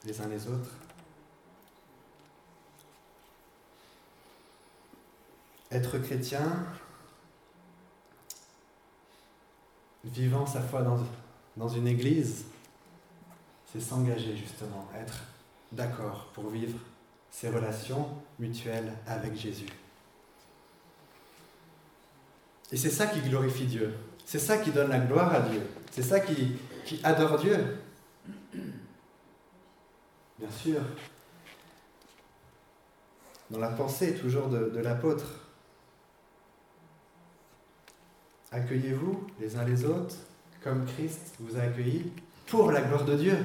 les 0.04 0.20
uns 0.20 0.26
les 0.26 0.48
autres? 0.48 0.72
Être 5.70 5.98
chrétien, 5.98 6.66
vivant 10.02 10.46
sa 10.46 10.60
foi 10.60 10.82
dans, 10.82 10.98
dans 11.58 11.68
une 11.68 11.88
église, 11.88 12.44
c'est 13.70 13.80
s'engager 13.80 14.36
justement, 14.36 14.88
être 14.96 15.18
d'accord 15.72 16.30
pour 16.32 16.48
vivre 16.50 16.78
ces 17.30 17.50
relations 17.50 18.08
mutuelles 18.38 18.92
avec 19.06 19.34
Jésus. 19.36 19.66
Et 22.70 22.76
c'est 22.76 22.90
ça 22.90 23.08
qui 23.08 23.20
glorifie 23.20 23.66
Dieu. 23.66 23.92
C'est 24.24 24.38
ça 24.38 24.58
qui 24.58 24.70
donne 24.70 24.88
la 24.88 25.00
gloire 25.00 25.34
à 25.34 25.40
Dieu. 25.40 25.62
C'est 25.90 26.02
ça 26.02 26.20
qui, 26.20 26.56
adore 27.02 27.38
Dieu. 27.38 27.78
Bien 30.38 30.50
sûr, 30.50 30.80
dans 33.50 33.58
la 33.58 33.70
pensée 33.70 34.14
toujours 34.14 34.48
de 34.48 34.78
l'apôtre, 34.78 35.26
accueillez-vous 38.52 39.26
les 39.40 39.56
uns 39.56 39.64
les 39.64 39.84
autres 39.84 40.16
comme 40.62 40.86
Christ 40.86 41.36
vous 41.40 41.56
a 41.56 41.62
accueilli 41.62 42.12
pour 42.46 42.72
la 42.72 42.80
gloire 42.80 43.04
de 43.04 43.16
Dieu. 43.16 43.38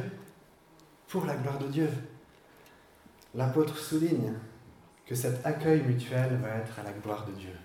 Pour 1.07 1.25
la 1.25 1.35
gloire 1.35 1.59
de 1.59 1.67
Dieu. 1.67 1.89
l'apôtre 3.35 3.77
souligne 3.77 4.33
que 5.05 5.15
cet 5.15 5.45
accueil 5.45 5.81
mutuel 5.81 6.37
va 6.37 6.49
être 6.49 6.79
à 6.79 6.83
la 6.83 6.91
gloire 6.93 7.25
de 7.25 7.33
Dieu. 7.33 7.55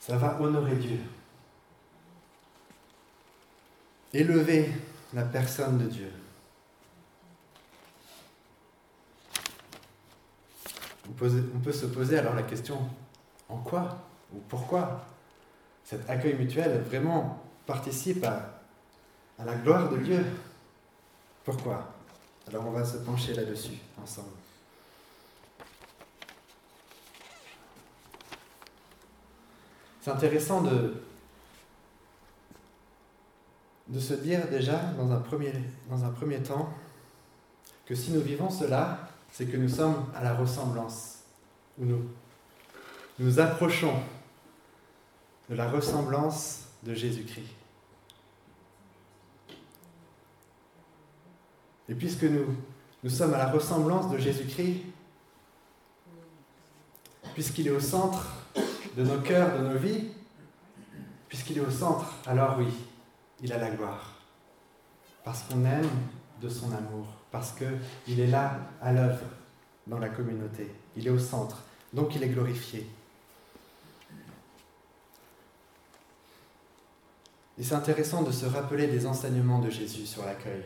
Ça 0.00 0.16
va 0.16 0.40
honorer 0.40 0.76
Dieu. 0.76 0.98
Élever 4.12 4.70
la 5.12 5.24
personne 5.24 5.78
de 5.78 5.86
Dieu. 5.86 6.12
On 11.08 11.12
peut 11.60 11.72
se 11.72 11.86
poser 11.86 12.18
alors 12.18 12.34
la 12.34 12.42
question, 12.42 12.78
en 13.48 13.58
quoi 13.58 14.08
ou 14.32 14.38
pourquoi 14.48 15.06
cet 15.86 16.10
accueil 16.10 16.34
mutuel 16.34 16.82
vraiment 16.82 17.40
participe 17.64 18.24
à, 18.24 18.50
la 19.44 19.54
gloire 19.54 19.88
de 19.88 19.98
Dieu 19.98 20.26
Pourquoi? 21.44 21.92
Alors 22.48 22.66
on 22.66 22.72
va 22.72 22.84
se 22.84 22.96
pencher 22.98 23.34
là-dessus 23.34 23.78
ensemble. 24.02 24.30
C'est 30.00 30.10
intéressant 30.10 30.62
de, 30.62 30.94
de 33.86 34.00
se 34.00 34.14
dire 34.14 34.48
déjà 34.48 34.78
dans 34.98 35.12
un, 35.12 35.20
premier, 35.20 35.52
dans 35.88 36.04
un 36.04 36.10
premier 36.10 36.42
temps 36.42 36.68
que 37.84 37.94
si 37.94 38.10
nous 38.10 38.22
vivons 38.22 38.50
cela, 38.50 39.08
c'est 39.30 39.46
que 39.46 39.56
nous 39.56 39.68
sommes 39.68 40.06
à 40.16 40.24
la 40.24 40.34
ressemblance, 40.34 41.20
ou 41.78 41.84
nous 41.84 42.08
nous 43.18 43.38
approchons 43.38 43.94
de 45.48 45.54
la 45.54 45.68
ressemblance 45.68 46.64
de 46.82 46.94
Jésus-Christ. 46.94 47.54
Et 51.88 51.94
puisque 51.94 52.24
nous, 52.24 53.10
sommes 53.10 53.34
à 53.34 53.38
la 53.38 53.50
ressemblance 53.50 54.10
de 54.10 54.18
Jésus-Christ, 54.18 54.82
puisqu'il 57.34 57.68
est 57.68 57.70
au 57.70 57.80
centre 57.80 58.26
de 58.96 59.04
nos 59.04 59.20
cœurs, 59.20 59.56
de 59.58 59.68
nos 59.68 59.78
vies, 59.78 60.08
puisqu'il 61.28 61.58
est 61.58 61.60
au 61.60 61.70
centre, 61.70 62.12
alors 62.26 62.56
oui, 62.58 62.66
il 63.40 63.52
a 63.52 63.58
la 63.58 63.70
gloire. 63.70 64.14
Parce 65.22 65.42
qu'on 65.42 65.64
aime 65.64 65.88
de 66.40 66.48
son 66.48 66.72
amour, 66.72 67.06
parce 67.30 67.52
qu'il 67.52 68.20
est 68.20 68.26
là 68.26 68.58
à 68.80 68.92
l'œuvre 68.92 69.24
dans 69.86 69.98
la 69.98 70.08
communauté, 70.08 70.74
il 70.96 71.06
est 71.06 71.10
au 71.10 71.18
centre, 71.18 71.62
donc 71.92 72.14
il 72.16 72.22
est 72.22 72.28
glorifié. 72.28 72.88
Et 77.58 77.62
c'est 77.62 77.74
intéressant 77.74 78.22
de 78.22 78.30
se 78.30 78.46
rappeler 78.46 78.86
des 78.86 79.06
enseignements 79.06 79.60
de 79.60 79.70
Jésus 79.70 80.06
sur 80.06 80.24
l'accueil. 80.26 80.62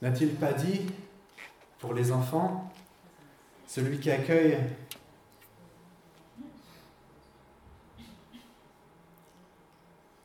N'a-t-il 0.00 0.34
pas 0.34 0.52
dit, 0.52 0.86
pour 1.78 1.92
les 1.92 2.12
enfants, 2.12 2.72
celui 3.66 3.98
qui 3.98 4.10
accueille 4.10 4.58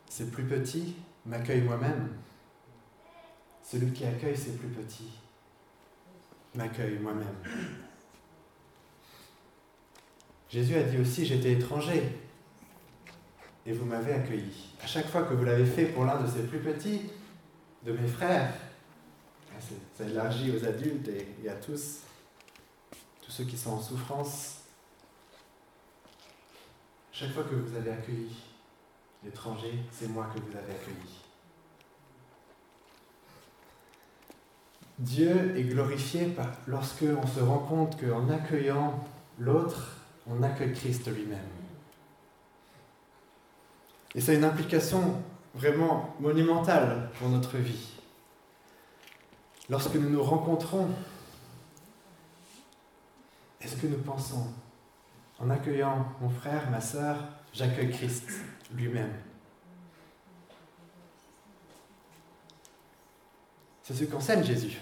ses 0.09 0.25
plus 0.27 0.45
petits 0.45 0.95
m'accueille 1.25 1.61
moi-même. 1.61 2.09
Celui 3.63 3.91
qui 3.91 4.05
accueille 4.05 4.37
ses 4.37 4.51
plus 4.51 4.67
petits 4.67 5.19
m'accueille 6.55 6.99
moi-même. 6.99 7.35
Jésus 10.49 10.75
a 10.75 10.83
dit 10.83 10.97
aussi, 10.97 11.25
j'étais 11.25 11.53
étranger 11.53 12.03
et 13.65 13.73
vous 13.73 13.85
m'avez 13.85 14.13
accueilli. 14.13 14.73
À 14.83 14.87
chaque 14.87 15.07
fois 15.07 15.23
que 15.23 15.33
vous 15.33 15.43
l'avez 15.43 15.65
fait 15.65 15.85
pour 15.85 16.05
l'un 16.05 16.21
de 16.21 16.27
ses 16.27 16.43
plus 16.43 16.59
petits, 16.59 17.01
de 17.85 17.91
mes 17.91 18.07
frères, 18.07 18.53
ah, 19.51 19.59
ça 19.97 20.05
élargit 20.05 20.51
aux 20.51 20.65
adultes 20.65 21.09
et, 21.09 21.49
à 21.49 21.53
tous, 21.53 21.99
tous 23.21 23.31
ceux 23.31 23.43
qui 23.43 23.57
sont 23.57 23.71
en 23.71 23.81
souffrance. 23.81 24.61
Chaque 27.11 27.31
fois 27.31 27.43
que 27.43 27.55
vous 27.55 27.75
avez 27.75 27.91
accueilli 27.91 28.35
l'étranger, 29.23 29.73
c'est 29.91 30.07
moi 30.07 30.29
que 30.33 30.39
vous 30.39 30.57
avez 30.57 30.71
accueilli. 30.71 31.21
Dieu 34.97 35.57
est 35.57 35.63
glorifié 35.63 36.35
lorsque 36.67 37.03
on 37.03 37.25
se 37.25 37.39
rend 37.39 37.59
compte 37.59 37.99
qu'en 37.99 38.29
accueillant 38.29 39.03
l'autre, 39.39 39.97
on 40.27 40.43
accueille 40.43 40.73
Christ 40.73 41.07
lui-même. 41.11 41.60
Et 44.13 44.21
ça 44.21 44.31
a 44.33 44.35
une 44.35 44.43
implication 44.43 45.21
vraiment 45.53 46.15
monumentale 46.19 47.09
pour 47.17 47.29
notre 47.29 47.57
vie. 47.57 47.89
Lorsque 49.69 49.95
nous 49.95 50.09
nous 50.09 50.23
rencontrons, 50.23 50.89
est-ce 53.61 53.75
que 53.77 53.87
nous 53.87 53.99
pensons, 53.99 54.47
en 55.39 55.49
accueillant 55.49 56.13
mon 56.19 56.29
frère, 56.29 56.69
ma 56.69 56.81
sœur, 56.81 57.17
j'accueille 57.53 57.91
Christ 57.91 58.29
lui-même? 58.73 59.13
C'est 63.83 63.93
ce 63.93 64.03
qu'enseigne 64.03 64.43
Jésus. 64.43 64.77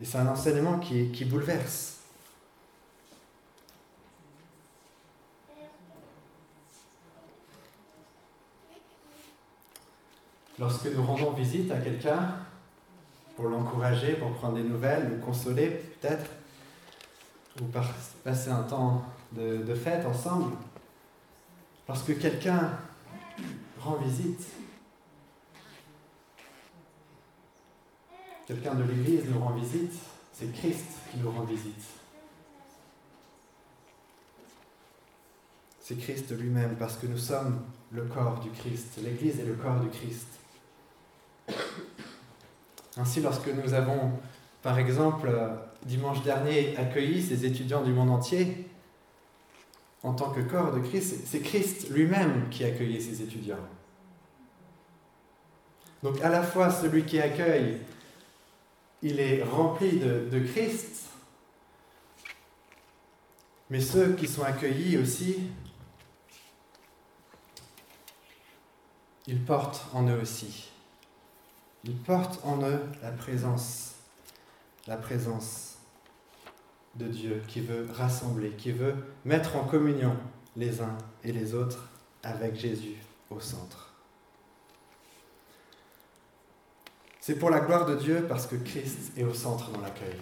Et 0.00 0.04
c'est 0.04 0.18
un 0.18 0.28
enseignement 0.28 0.78
qui, 0.78 1.10
qui 1.10 1.24
bouleverse. 1.24 1.97
Lorsque 10.58 10.86
nous 10.86 11.02
rendons 11.02 11.32
visite 11.32 11.70
à 11.70 11.78
quelqu'un, 11.78 12.34
pour 13.36 13.48
l'encourager, 13.48 14.14
pour 14.14 14.32
prendre 14.32 14.56
des 14.56 14.64
nouvelles, 14.64 15.08
le 15.10 15.16
consoler 15.18 15.68
peut-être, 15.68 16.28
ou 17.60 17.64
passer 18.24 18.50
un 18.50 18.62
temps 18.64 19.04
de, 19.32 19.58
de 19.58 19.74
fête 19.74 20.04
ensemble, 20.04 20.56
lorsque 21.86 22.18
quelqu'un 22.18 22.72
rend 23.78 23.96
visite, 23.96 24.44
quelqu'un 28.46 28.74
de 28.74 28.82
l'Église 28.82 29.24
nous 29.30 29.38
rend 29.38 29.52
visite, 29.52 29.92
c'est 30.32 30.52
Christ 30.52 30.86
qui 31.10 31.18
nous 31.18 31.30
rend 31.30 31.44
visite. 31.44 31.82
C'est 35.80 35.96
Christ 35.96 36.36
lui-même, 36.36 36.76
parce 36.76 36.96
que 36.96 37.06
nous 37.06 37.16
sommes 37.16 37.62
le 37.92 38.02
corps 38.04 38.40
du 38.40 38.50
Christ. 38.50 38.98
L'Église 39.02 39.40
est 39.40 39.44
le 39.44 39.54
corps 39.54 39.80
du 39.80 39.88
Christ. 39.88 40.37
Ainsi, 42.96 43.20
lorsque 43.20 43.48
nous 43.48 43.74
avons, 43.74 44.12
par 44.62 44.78
exemple, 44.78 45.30
dimanche 45.84 46.22
dernier, 46.22 46.76
accueilli 46.76 47.22
ces 47.22 47.46
étudiants 47.46 47.82
du 47.82 47.92
monde 47.92 48.10
entier, 48.10 48.68
en 50.02 50.14
tant 50.14 50.30
que 50.30 50.40
corps 50.40 50.72
de 50.72 50.80
Christ, 50.80 51.26
c'est 51.26 51.40
Christ 51.40 51.90
lui-même 51.90 52.48
qui 52.50 52.64
accueillait 52.64 53.00
ces 53.00 53.22
étudiants. 53.22 53.58
Donc 56.02 56.20
à 56.22 56.28
la 56.28 56.42
fois 56.42 56.70
celui 56.70 57.04
qui 57.04 57.20
accueille, 57.20 57.78
il 59.02 59.20
est 59.20 59.42
rempli 59.42 59.98
de 59.98 60.38
Christ, 60.52 61.06
mais 63.70 63.80
ceux 63.80 64.14
qui 64.14 64.26
sont 64.26 64.42
accueillis 64.42 64.96
aussi, 64.98 65.50
ils 69.26 69.44
portent 69.44 69.86
en 69.92 70.08
eux 70.08 70.20
aussi 70.20 70.70
ils 71.84 71.96
portent 71.96 72.44
en 72.44 72.62
eux 72.62 72.80
la 73.02 73.10
présence, 73.10 73.94
la 74.86 74.96
présence 74.96 75.78
de 76.96 77.06
Dieu 77.06 77.42
qui 77.48 77.60
veut 77.60 77.88
rassembler, 77.92 78.50
qui 78.50 78.72
veut 78.72 78.94
mettre 79.24 79.56
en 79.56 79.64
communion 79.64 80.16
les 80.56 80.80
uns 80.80 80.96
et 81.24 81.32
les 81.32 81.54
autres 81.54 81.88
avec 82.22 82.56
Jésus 82.56 82.96
au 83.30 83.40
centre. 83.40 83.92
C'est 87.20 87.38
pour 87.38 87.50
la 87.50 87.60
gloire 87.60 87.84
de 87.84 87.94
Dieu 87.94 88.24
parce 88.28 88.46
que 88.46 88.56
Christ 88.56 89.12
est 89.16 89.22
au 89.22 89.34
centre 89.34 89.70
dans 89.70 89.80
l'accueil. 89.80 90.16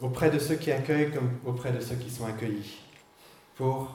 Auprès 0.00 0.30
de 0.30 0.38
ceux 0.38 0.54
qui 0.54 0.70
accueillent 0.72 1.12
comme 1.12 1.38
auprès 1.44 1.72
de 1.72 1.80
ceux 1.80 1.96
qui 1.96 2.10
sont 2.10 2.24
accueillis. 2.24 2.78
Pour 3.56 3.92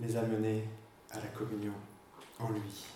les 0.00 0.16
amener 0.16 0.66
à 1.10 1.16
la 1.16 1.26
communion 1.26 1.74
en 2.40 2.48
lui. 2.50 2.86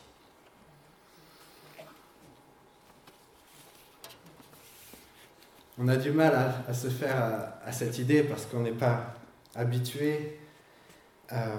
On 5.78 5.86
a 5.88 5.96
du 5.96 6.10
mal 6.10 6.34
à, 6.66 6.74
se 6.74 6.88
faire 6.88 7.50
à, 7.64 7.72
cette 7.72 7.98
idée 7.98 8.24
parce 8.24 8.46
qu'on 8.46 8.60
n'est 8.60 8.72
pas 8.72 9.14
habitué 9.54 10.38
euh, 11.32 11.56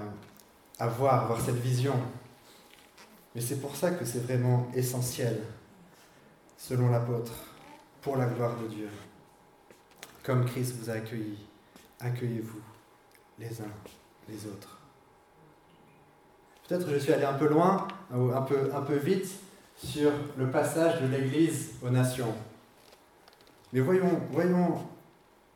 à, 0.78 0.86
voir, 0.86 1.24
à 1.24 1.26
voir 1.26 1.40
cette 1.40 1.56
vision. 1.56 1.94
Mais 3.34 3.40
c'est 3.40 3.60
pour 3.60 3.74
ça 3.74 3.92
que 3.92 4.04
c'est 4.04 4.22
vraiment 4.24 4.68
essentiel, 4.74 5.40
selon 6.58 6.90
l'apôtre, 6.90 7.32
pour 8.02 8.16
la 8.16 8.26
gloire 8.26 8.56
de 8.58 8.66
Dieu. 8.66 8.88
Comme 10.22 10.44
Christ 10.44 10.74
vous 10.76 10.90
a 10.90 10.94
accueilli, 10.94 11.38
accueillez-vous 12.00 12.60
les 13.38 13.60
uns 13.62 13.72
les 14.28 14.46
autres. 14.46 14.78
Peut-être 16.68 16.88
je 16.90 16.98
suis 16.98 17.12
allé 17.12 17.24
un 17.24 17.34
peu 17.34 17.48
loin, 17.48 17.88
un 18.12 18.42
peu 18.82 18.96
vite 18.96 19.28
sur 19.76 20.12
le 20.36 20.50
passage 20.50 21.00
de 21.00 21.06
l'Église 21.06 21.70
aux 21.82 21.90
nations. 21.90 22.34
Mais 23.72 23.80
voyons, 23.80 24.20
voyons 24.30 24.84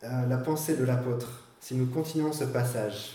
euh, 0.04 0.26
la 0.26 0.36
pensée 0.36 0.76
de 0.76 0.84
l'apôtre 0.84 1.48
si 1.60 1.74
nous 1.74 1.86
continuons 1.86 2.32
ce 2.32 2.44
passage. 2.44 3.12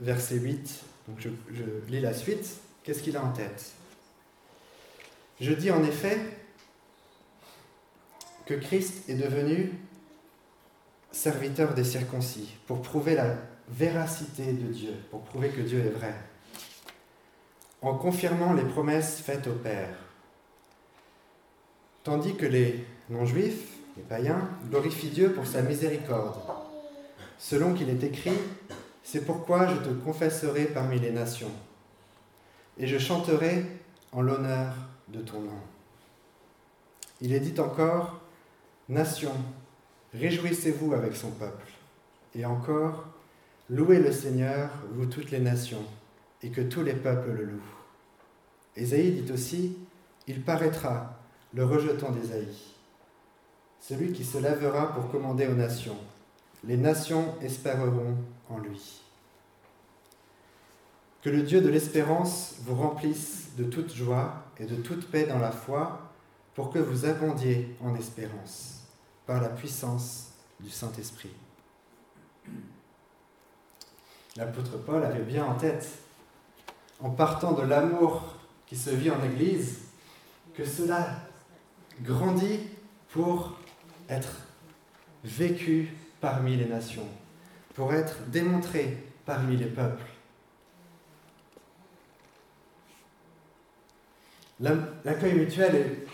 Verset 0.00 0.36
8, 0.36 0.84
donc 1.08 1.20
je, 1.20 1.28
je 1.52 1.64
lis 1.88 2.00
la 2.00 2.12
suite. 2.12 2.56
Qu'est-ce 2.82 3.02
qu'il 3.02 3.16
a 3.16 3.22
en 3.22 3.30
tête? 3.30 3.72
Je 5.40 5.52
dis 5.52 5.70
en 5.70 5.84
effet 5.84 6.18
que 8.46 8.54
Christ 8.54 9.08
est 9.08 9.14
devenu 9.14 9.72
serviteur 11.12 11.74
des 11.74 11.84
circoncis 11.84 12.56
pour 12.66 12.82
prouver 12.82 13.14
la 13.14 13.36
véracité 13.68 14.52
de 14.52 14.72
Dieu, 14.72 14.94
pour 15.10 15.22
prouver 15.22 15.50
que 15.50 15.60
Dieu 15.60 15.80
est 15.80 15.90
vrai, 15.90 16.14
en 17.80 17.94
confirmant 17.94 18.52
les 18.52 18.64
promesses 18.64 19.20
faites 19.20 19.46
au 19.46 19.52
Père. 19.52 19.96
Tandis 22.02 22.34
que 22.34 22.46
les 22.46 22.84
non-juifs, 23.10 23.78
les 23.96 24.02
païens, 24.02 24.48
glorifient 24.70 25.10
Dieu 25.10 25.32
pour 25.32 25.46
sa 25.46 25.62
miséricorde, 25.62 26.36
selon 27.38 27.74
qu'il 27.74 27.90
est 27.90 28.02
écrit, 28.02 28.38
c'est 29.02 29.24
pourquoi 29.24 29.66
je 29.66 29.76
te 29.76 29.92
confesserai 30.04 30.66
parmi 30.66 30.98
les 30.98 31.10
nations, 31.10 31.50
et 32.78 32.86
je 32.86 32.98
chanterai 32.98 33.64
en 34.12 34.22
l'honneur 34.22 34.74
de 35.08 35.20
ton 35.20 35.40
nom. 35.40 35.60
Il 37.20 37.32
est 37.32 37.40
dit 37.40 37.58
encore, 37.60 38.20
Nation, 38.88 39.32
réjouissez-vous 40.14 40.92
avec 40.92 41.14
son 41.14 41.30
peuple. 41.30 41.68
Et 42.34 42.44
encore, 42.44 43.06
louez 43.70 44.00
le 44.00 44.12
Seigneur, 44.12 44.70
vous 44.92 45.06
toutes 45.06 45.30
les 45.30 45.38
nations, 45.38 45.84
et 46.42 46.50
que 46.50 46.60
tous 46.60 46.82
les 46.82 46.94
peuples 46.94 47.30
le 47.30 47.44
louent. 47.44 47.74
Ésaïe 48.76 49.12
dit 49.12 49.32
aussi, 49.32 49.76
Il 50.26 50.42
paraîtra, 50.42 51.18
le 51.54 51.64
rejetant 51.64 52.10
d'Ésaïe, 52.10 52.71
celui 53.82 54.12
qui 54.12 54.24
se 54.24 54.38
lèvera 54.38 54.94
pour 54.94 55.10
commander 55.10 55.48
aux 55.48 55.54
nations. 55.54 55.98
Les 56.64 56.76
nations 56.76 57.34
espéreront 57.42 58.16
en 58.48 58.58
lui. 58.58 59.00
Que 61.20 61.30
le 61.30 61.42
Dieu 61.42 61.60
de 61.60 61.68
l'espérance 61.68 62.54
vous 62.60 62.76
remplisse 62.76 63.48
de 63.56 63.64
toute 63.64 63.92
joie 63.92 64.44
et 64.58 64.66
de 64.66 64.76
toute 64.76 65.10
paix 65.10 65.26
dans 65.26 65.38
la 65.38 65.50
foi, 65.50 66.00
pour 66.54 66.70
que 66.70 66.78
vous 66.78 67.06
abondiez 67.06 67.76
en 67.82 67.94
espérance 67.96 68.82
par 69.26 69.40
la 69.40 69.48
puissance 69.48 70.28
du 70.60 70.70
Saint-Esprit. 70.70 71.32
L'apôtre 74.36 74.76
Paul 74.78 75.02
avait 75.02 75.22
bien 75.22 75.44
en 75.44 75.54
tête, 75.54 75.88
en 77.00 77.10
partant 77.10 77.52
de 77.52 77.62
l'amour 77.62 78.36
qui 78.66 78.76
se 78.76 78.90
vit 78.90 79.10
en 79.10 79.22
Église, 79.24 79.78
que 80.54 80.64
cela 80.64 81.16
grandit 82.02 82.60
pour 83.08 83.56
être 84.12 84.36
vécu 85.24 85.94
parmi 86.20 86.56
les 86.56 86.66
nations, 86.66 87.06
pour 87.74 87.92
être 87.92 88.16
démontré 88.28 88.98
parmi 89.24 89.56
les 89.56 89.66
peuples. 89.66 90.04
L'accueil 94.60 95.34
mutuel 95.34 96.06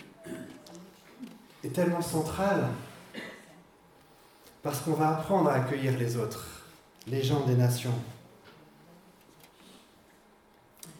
est, 1.63 1.69
tellement 1.73 2.01
central 2.01 2.67
parce 4.63 4.79
qu'on 4.79 4.93
va 4.93 5.09
apprendre 5.09 5.49
à 5.49 5.55
accueillir 5.55 5.97
les 5.97 6.17
autres, 6.17 6.63
les 7.05 7.21
gens 7.21 7.45
des 7.45 7.55
nations. 7.55 7.93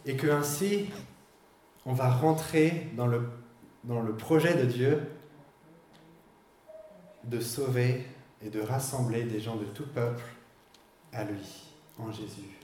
Et 0.06 0.16
que 0.16 0.28
ainsi, 0.28 0.90
on 1.86 1.94
va 1.94 2.10
rentrer 2.10 2.92
dans 2.96 3.08
le 3.08 4.16
projet 4.16 4.54
de 4.54 4.66
Dieu 4.66 5.02
de 7.24 7.40
sauver 7.40 8.06
et 8.42 8.50
de 8.50 8.62
rassembler 8.62 9.24
des 9.24 9.40
gens 9.40 9.56
de 9.56 9.66
tout 9.66 9.88
peuple 9.88 10.24
à 11.12 11.24
lui, 11.24 11.66
en 11.98 12.12
Jésus. 12.12 12.58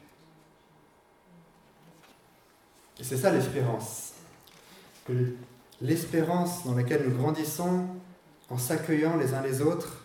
Et 2.99 3.03
c'est 3.03 3.17
ça 3.17 3.31
l'espérance. 3.31 4.13
L'espérance 5.81 6.63
dans 6.63 6.73
laquelle 6.73 7.07
nous 7.07 7.17
grandissons 7.17 7.87
en 8.49 8.57
s'accueillant 8.57 9.17
les 9.17 9.33
uns 9.33 9.41
les 9.41 9.61
autres, 9.61 10.01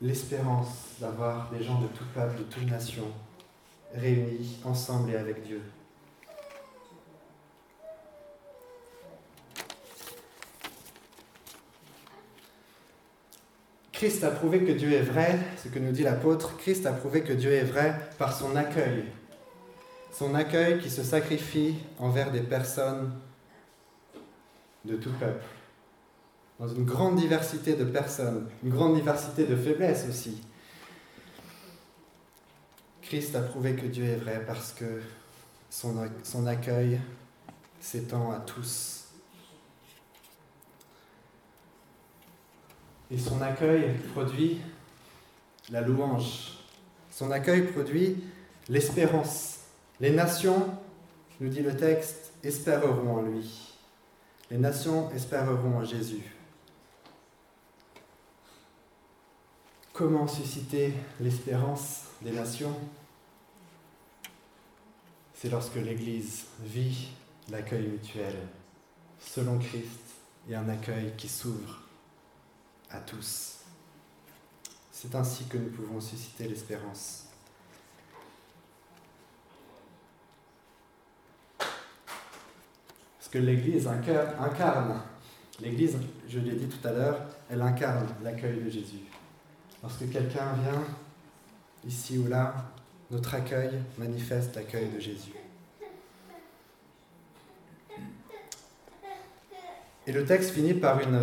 l'espérance 0.00 0.96
d'avoir 1.00 1.50
des 1.50 1.62
gens 1.62 1.80
de 1.80 1.86
tout 1.88 2.04
peuple, 2.14 2.38
de 2.38 2.44
toute 2.44 2.70
nation, 2.70 3.06
réunis 3.94 4.58
ensemble 4.64 5.10
et 5.10 5.16
avec 5.16 5.42
Dieu. 5.42 5.62
Christ 14.00 14.24
a 14.24 14.30
prouvé 14.30 14.64
que 14.64 14.72
Dieu 14.72 14.92
est 14.92 15.02
vrai, 15.02 15.38
ce 15.62 15.68
que 15.68 15.78
nous 15.78 15.92
dit 15.92 16.02
l'apôtre, 16.02 16.56
Christ 16.56 16.86
a 16.86 16.92
prouvé 16.92 17.20
que 17.20 17.34
Dieu 17.34 17.52
est 17.52 17.64
vrai 17.64 17.94
par 18.16 18.34
son 18.34 18.56
accueil. 18.56 19.04
Son 20.10 20.34
accueil 20.34 20.78
qui 20.78 20.88
se 20.88 21.02
sacrifie 21.02 21.74
envers 21.98 22.32
des 22.32 22.40
personnes 22.40 23.12
de 24.86 24.96
tout 24.96 25.12
peuple 25.20 25.44
dans 26.58 26.68
une 26.68 26.86
grande 26.86 27.16
diversité 27.16 27.74
de 27.74 27.84
personnes, 27.84 28.48
une 28.64 28.70
grande 28.70 28.94
diversité 28.94 29.44
de 29.44 29.54
faiblesses 29.54 30.06
aussi. 30.08 30.40
Christ 33.02 33.36
a 33.36 33.42
prouvé 33.42 33.74
que 33.74 33.84
Dieu 33.84 34.04
est 34.04 34.16
vrai 34.16 34.42
parce 34.46 34.72
que 34.72 35.02
son, 35.68 36.46
accueil 36.46 36.98
s'étend 37.82 38.32
à 38.32 38.38
tous. 38.38 38.99
Et 43.10 43.18
son 43.18 43.40
accueil 43.42 43.96
produit 44.12 44.60
la 45.70 45.80
louange. 45.80 46.58
Son 47.10 47.30
accueil 47.30 47.62
produit 47.62 48.22
l'espérance. 48.68 49.58
Les 50.00 50.10
nations, 50.10 50.68
nous 51.40 51.48
dit 51.48 51.60
le 51.60 51.76
texte, 51.76 52.32
espéreront 52.42 53.16
en 53.16 53.22
lui. 53.22 53.74
Les 54.50 54.58
nations 54.58 55.10
espéreront 55.10 55.78
en 55.78 55.84
Jésus. 55.84 56.22
Comment 59.92 60.28
susciter 60.28 60.94
l'espérance 61.20 62.04
des 62.22 62.30
nations? 62.30 62.74
C'est 65.34 65.50
lorsque 65.50 65.76
l'Église 65.76 66.44
vit 66.60 67.08
l'accueil 67.50 67.88
mutuel 67.88 68.34
selon 69.18 69.58
Christ 69.58 70.00
et 70.48 70.54
un 70.54 70.68
accueil 70.68 71.12
qui 71.16 71.28
s'ouvre 71.28 71.80
à 72.90 72.98
tous. 72.98 73.58
C'est 74.90 75.14
ainsi 75.14 75.44
que 75.44 75.56
nous 75.56 75.70
pouvons 75.70 76.00
susciter 76.00 76.46
l'espérance. 76.46 77.26
Parce 81.58 83.28
que 83.30 83.38
l'Église 83.38 83.86
incarne, 83.86 85.00
l'Église, 85.60 85.96
je 86.28 86.38
l'ai 86.38 86.52
dit 86.52 86.68
tout 86.68 86.86
à 86.86 86.92
l'heure, 86.92 87.20
elle 87.48 87.62
incarne 87.62 88.06
l'accueil 88.22 88.60
de 88.60 88.68
Jésus. 88.68 89.04
Lorsque 89.82 90.10
quelqu'un 90.10 90.52
vient, 90.54 90.84
ici 91.86 92.18
ou 92.18 92.26
là, 92.26 92.54
notre 93.10 93.34
accueil 93.34 93.82
manifeste 93.98 94.54
l'accueil 94.54 94.88
de 94.90 95.00
Jésus. 95.00 95.32
Et 100.06 100.12
le 100.12 100.24
texte 100.24 100.50
finit 100.50 100.74
par 100.74 101.00
une, 101.00 101.20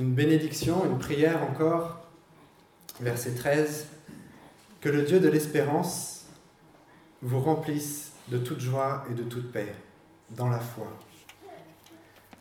une 0.00 0.14
bénédiction, 0.14 0.86
une 0.86 0.98
prière 0.98 1.42
encore, 1.42 2.00
verset 3.00 3.34
13, 3.34 3.86
que 4.80 4.88
le 4.88 5.02
Dieu 5.02 5.20
de 5.20 5.28
l'espérance 5.28 6.24
vous 7.20 7.38
remplisse 7.38 8.12
de 8.28 8.38
toute 8.38 8.60
joie 8.60 9.04
et 9.10 9.14
de 9.14 9.24
toute 9.24 9.52
paix 9.52 9.74
dans 10.30 10.48
la 10.48 10.58
foi, 10.58 10.86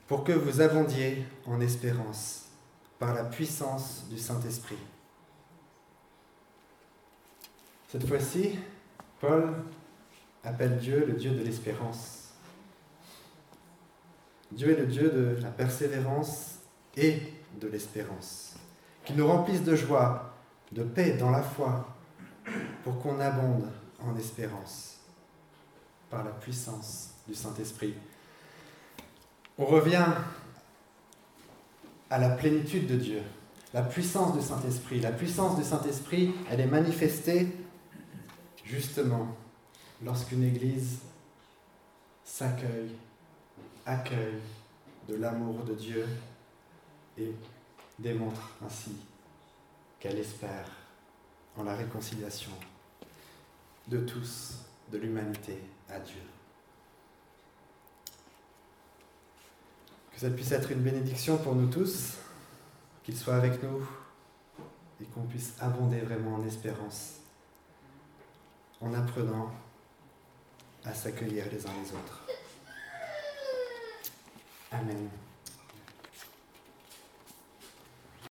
pour 0.08 0.24
que 0.24 0.32
vous 0.32 0.62
abondiez 0.62 1.26
en 1.46 1.60
espérance 1.60 2.46
par 2.98 3.14
la 3.14 3.26
puissance 3.26 4.06
du 4.10 4.18
Saint-Esprit. 4.18 4.78
Cette 7.90 8.08
fois-ci, 8.08 8.58
Paul 9.20 9.54
appelle 10.46 10.78
Dieu 10.78 11.06
le 11.06 11.14
Dieu 11.14 11.32
de 11.32 11.44
l'espérance. 11.44 12.30
Dieu 14.50 14.72
est 14.72 14.80
le 14.80 14.88
Dieu 14.88 15.10
de 15.10 15.42
la 15.42 15.50
persévérance 15.50 16.60
et 16.96 17.22
de 17.60 17.68
l'espérance, 17.68 18.56
qui 19.06 19.14
nous 19.14 19.28
remplisse 19.28 19.64
de 19.64 19.76
joie, 19.76 20.34
de 20.72 20.84
paix 20.84 21.18
dans 21.18 21.32
la 21.32 21.42
foi, 21.42 21.88
pour 22.84 23.00
qu'on 23.02 23.20
abonde 23.20 23.68
en 24.02 24.16
espérance 24.18 24.98
par 26.10 26.24
la 26.24 26.32
puissance 26.32 27.12
du 27.28 27.36
Saint-Esprit. 27.36 27.94
On 29.58 29.66
revient 29.66 30.08
à 32.10 32.18
la 32.18 32.30
plénitude 32.30 32.88
de 32.88 32.96
Dieu, 32.96 33.22
la 33.74 33.84
puissance 33.84 34.36
du 34.36 34.42
Saint-Esprit. 34.42 35.00
La 35.00 35.12
puissance 35.12 35.58
du 35.58 35.64
Saint-Esprit, 35.64 36.34
elle 36.50 36.60
est 36.60 36.68
manifestée 36.68 37.48
justement 38.66 39.36
lorsqu'une 40.04 40.44
Église 40.44 41.00
s'accueille, 42.24 42.96
accueille 43.86 44.40
de 45.08 45.16
l'amour 45.16 45.64
de 45.66 45.74
Dieu 45.74 46.06
et 47.20 47.36
démontre 47.98 48.42
ainsi 48.66 48.96
qu'elle 50.00 50.18
espère 50.18 50.70
en 51.58 51.64
la 51.64 51.76
réconciliation 51.76 52.52
de 53.88 54.00
tous, 54.00 54.56
de 54.92 54.98
l'humanité 54.98 55.58
à 55.90 56.00
Dieu. 56.00 56.22
Que 60.14 60.20
ça 60.20 60.30
puisse 60.30 60.52
être 60.52 60.72
une 60.72 60.82
bénédiction 60.82 61.38
pour 61.38 61.56
nous 61.56 61.68
tous, 61.68 62.16
qu'il 63.04 63.18
soit 63.18 63.36
avec 63.36 63.62
nous 63.64 63.88
et 65.02 65.06
qu'on 65.06 65.24
puisse 65.24 65.54
abonder 65.60 66.00
vraiment 66.00 66.36
en 66.36 66.46
espérance 66.46 67.20
en 68.82 68.94
apprenant 68.94 69.52
à 70.86 70.94
s'accueillir 70.94 71.46
les 71.52 71.66
uns 71.66 71.72
les 71.84 71.92
autres. 71.92 72.26
Amen. 74.72 75.10